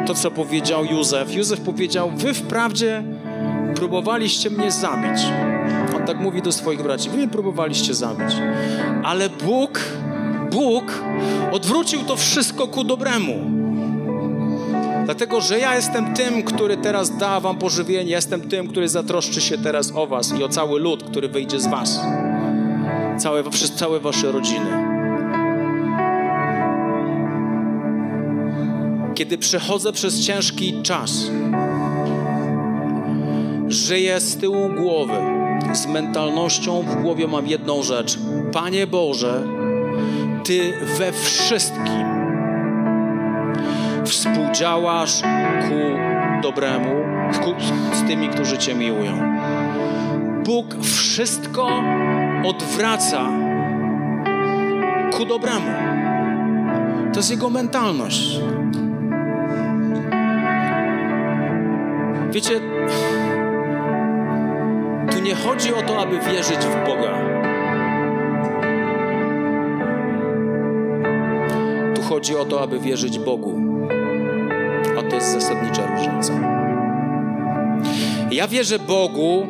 [0.05, 1.33] to, co powiedział Józef.
[1.33, 3.03] Józef powiedział: Wy wprawdzie
[3.77, 5.21] próbowaliście mnie zabić.
[5.95, 8.35] On tak mówi do swoich braci: Wy mnie próbowaliście zabić,
[9.03, 9.79] ale Bóg,
[10.51, 10.83] Bóg
[11.51, 13.33] odwrócił to wszystko ku dobremu.
[15.05, 19.57] Dlatego, że ja jestem tym, który teraz da wam pożywienie, jestem tym, który zatroszczy się
[19.57, 21.99] teraz o was i o cały lud, który wyjdzie z was.
[23.17, 24.97] Całe, przez całe wasze rodziny.
[29.15, 31.11] Kiedy przechodzę przez ciężki czas,
[33.67, 35.13] żyję z tyłu głowy,
[35.73, 38.17] z mentalnością w głowie mam jedną rzecz.
[38.53, 39.43] Panie Boże,
[40.43, 42.05] Ty we wszystkim
[44.05, 45.21] współdziałasz
[45.61, 45.97] ku
[46.41, 46.95] dobremu,
[47.43, 47.53] ku,
[47.95, 49.37] z tymi, którzy Cię miłują.
[50.45, 51.83] Bóg wszystko
[52.45, 53.29] odwraca
[55.17, 55.71] ku dobremu.
[57.13, 58.39] To jest Jego mentalność.
[62.31, 62.59] Wiecie,
[65.43, 67.17] chodzi o to, aby wierzyć w Boga.
[71.95, 73.61] Tu chodzi o to, aby wierzyć Bogu.
[74.99, 76.33] A to jest zasadnicza różnica.
[78.31, 79.47] Ja wierzę Bogu,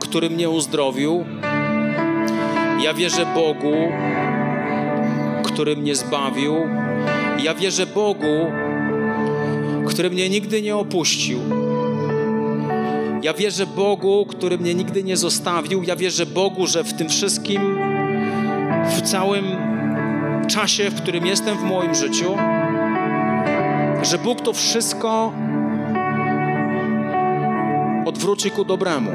[0.00, 1.24] który mnie uzdrowił.
[2.82, 3.92] Ja wierzę Bogu,
[5.42, 6.54] który mnie zbawił.
[7.42, 8.52] Ja wierzę Bogu,
[9.86, 11.65] który mnie nigdy nie opuścił.
[13.26, 15.82] Ja wierzę Bogu, który mnie nigdy nie zostawił.
[15.82, 17.78] Ja wierzę Bogu, że w tym wszystkim,
[18.90, 19.44] w całym
[20.48, 22.36] czasie, w którym jestem w moim życiu,
[24.02, 25.32] że Bóg to wszystko
[28.06, 29.10] odwróci ku dobremu.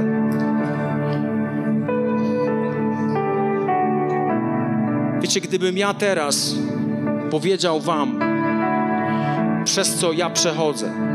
[5.22, 6.56] Wiecie, gdybym ja teraz
[7.30, 8.20] powiedział Wam,
[9.66, 11.11] przez co ja przechodzę,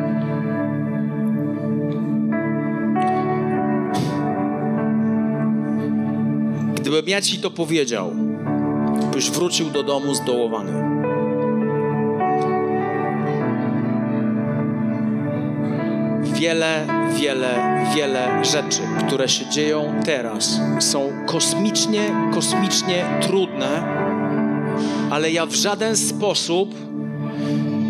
[6.86, 8.12] gdybym ja Ci to powiedział,
[9.12, 10.72] byś wrócił do domu zdołowany.
[16.22, 23.82] Wiele, wiele, wiele rzeczy, które się dzieją teraz, są kosmicznie, kosmicznie trudne,
[25.10, 26.74] ale ja w żaden sposób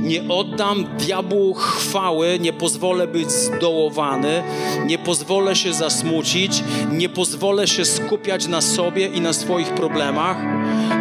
[0.07, 4.43] nie oddam diabłu chwały, nie pozwolę być zdołowany,
[4.87, 10.37] nie pozwolę się zasmucić, nie pozwolę się skupiać na sobie i na swoich problemach,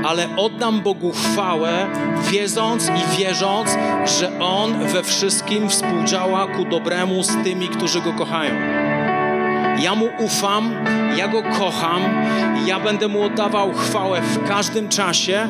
[0.06, 1.88] ale oddam Bogu chwałę,
[2.32, 3.70] wiedząc i wierząc,
[4.20, 8.84] że On we wszystkim współdziała ku dobremu z tymi, którzy Go kochają.
[9.80, 10.71] Ja Mu ufam,
[11.17, 12.01] ja Go kocham,
[12.65, 15.49] ja będę Mu oddawał chwałę w każdym czasie,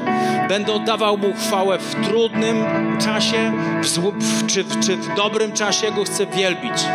[0.49, 2.65] będę oddawał Mu chwałę w trudnym
[2.99, 6.85] czasie w zł- w, czy, czy w dobrym czasie Go chcę wielbić.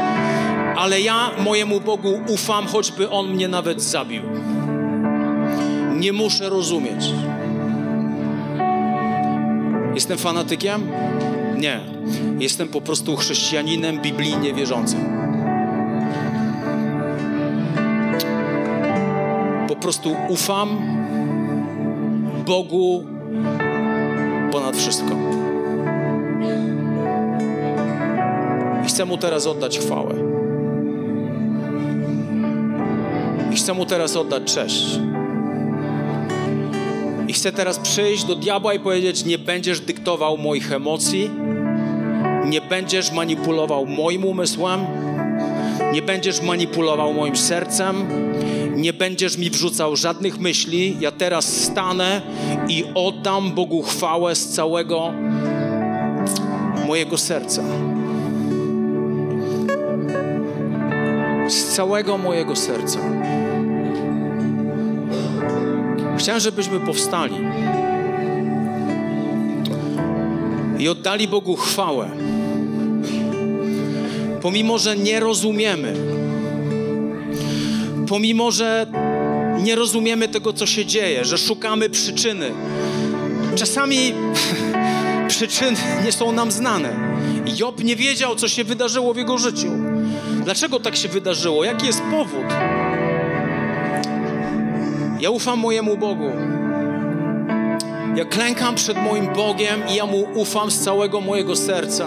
[0.76, 4.22] Ale ja mojemu Bogu ufam, choćby On mnie nawet zabił.
[5.96, 7.04] Nie muszę rozumieć.
[9.94, 10.90] Jestem fanatykiem?
[11.56, 11.80] Nie.
[12.38, 15.20] Jestem po prostu chrześcijaninem biblijnie wierzącym.
[19.80, 20.78] Prostu ufam
[22.46, 23.04] Bogu
[24.52, 25.14] ponad wszystko.
[28.84, 30.14] I chcę Mu teraz oddać chwałę.
[33.52, 35.00] I chcę Mu teraz oddać cześć.
[37.28, 41.30] I chcę teraz przyjść do diabła i powiedzieć: Nie będziesz dyktował moich emocji,
[42.46, 44.80] nie będziesz manipulował moim umysłem,
[45.92, 48.06] nie będziesz manipulował moim sercem,
[48.76, 50.96] nie będziesz mi wrzucał żadnych myśli.
[51.00, 52.22] Ja teraz stanę
[52.68, 55.12] i oddam Bogu chwałę z całego
[56.86, 57.62] mojego serca.
[61.48, 62.98] Z całego mojego serca.
[66.18, 67.34] Chciałem, żebyśmy powstali
[70.78, 72.10] i oddali Bogu chwałę.
[74.42, 75.94] Pomimo, że nie rozumiemy,
[78.08, 78.86] pomimo, że
[79.62, 82.50] nie rozumiemy tego, co się dzieje, że szukamy przyczyny.
[83.56, 84.12] Czasami
[85.28, 86.96] przyczyny nie są nam znane.
[87.58, 89.70] Job nie wiedział, co się wydarzyło w jego życiu.
[90.44, 91.64] Dlaczego tak się wydarzyło?
[91.64, 92.46] Jaki jest powód?
[95.20, 96.30] Ja ufam mojemu Bogu.
[98.16, 102.06] Ja klękam przed moim Bogiem i ja Mu ufam z całego mojego serca.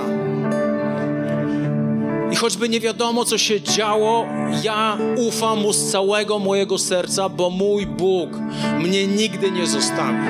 [2.43, 4.25] Choćby nie wiadomo, co się działo,
[4.63, 8.29] ja ufam Mu z całego mojego serca, bo mój Bóg
[8.79, 10.27] mnie nigdy nie zostawi.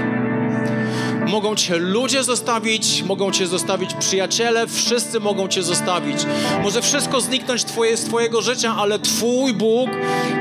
[1.28, 6.18] Mogą Cię ludzie zostawić, mogą Cię zostawić przyjaciele, wszyscy mogą Cię zostawić.
[6.64, 9.90] Może wszystko zniknąć twoje, z Twojego życia, ale Twój Bóg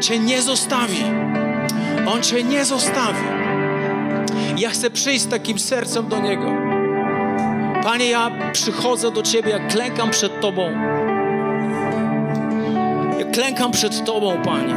[0.00, 1.04] Cię nie zostawi.
[2.08, 3.24] On Cię nie zostawi.
[4.58, 6.52] Ja chcę przyjść z takim sercem do Niego.
[7.82, 10.70] Panie, ja przychodzę do Ciebie, ja klękam przed Tobą.
[13.24, 14.76] Klękam przed Tobą, Panie.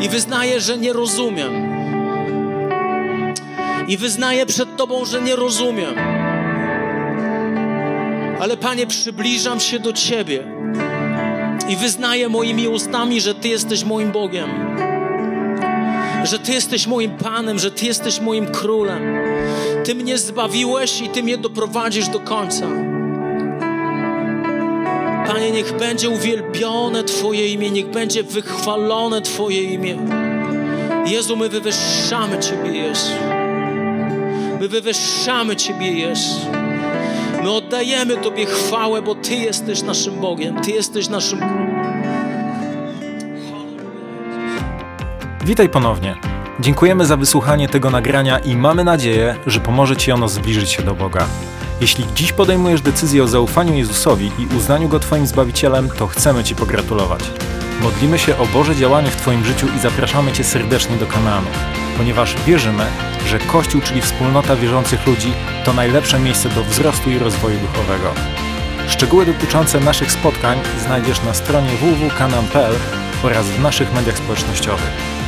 [0.00, 1.70] I wyznaję, że nie rozumiem.
[3.88, 5.94] I wyznaję przed Tobą, że nie rozumiem.
[8.40, 10.44] Ale Panie, przybliżam się do Ciebie
[11.68, 14.50] i wyznaję moimi ustami, że Ty jesteś moim Bogiem,
[16.24, 19.02] że Ty jesteś moim Panem, że Ty jesteś moim Królem.
[19.84, 22.89] Ty mnie zbawiłeś i Ty mnie doprowadzisz do końca.
[25.32, 29.96] Panie, niech będzie uwielbione Twoje imię, niech będzie wychwalone Twoje imię.
[31.06, 33.10] Jezu, my wywyższamy Ciebie, Jezu.
[34.60, 36.40] My wywyższamy Ciebie, Jezu.
[37.42, 42.02] My oddajemy Tobie chwałę, bo Ty jesteś naszym Bogiem, Ty jesteś naszym królem.
[45.44, 46.16] Witaj ponownie.
[46.60, 50.94] Dziękujemy za wysłuchanie tego nagrania i mamy nadzieję, że pomoże Ci ono zbliżyć się do
[50.94, 51.26] Boga.
[51.80, 56.54] Jeśli dziś podejmujesz decyzję o zaufaniu Jezusowi i uznaniu Go Twoim Zbawicielem, to chcemy Ci
[56.54, 57.20] pogratulować.
[57.82, 61.46] Modlimy się o Boże działanie w Twoim życiu i zapraszamy Cię serdecznie do Kanaanu,
[61.96, 62.86] ponieważ wierzymy,
[63.26, 65.32] że Kościół, czyli wspólnota wierzących ludzi,
[65.64, 68.10] to najlepsze miejsce do wzrostu i rozwoju duchowego.
[68.88, 72.74] Szczegóły dotyczące naszych spotkań znajdziesz na stronie www.kanan.pl
[73.22, 75.19] oraz w naszych mediach społecznościowych.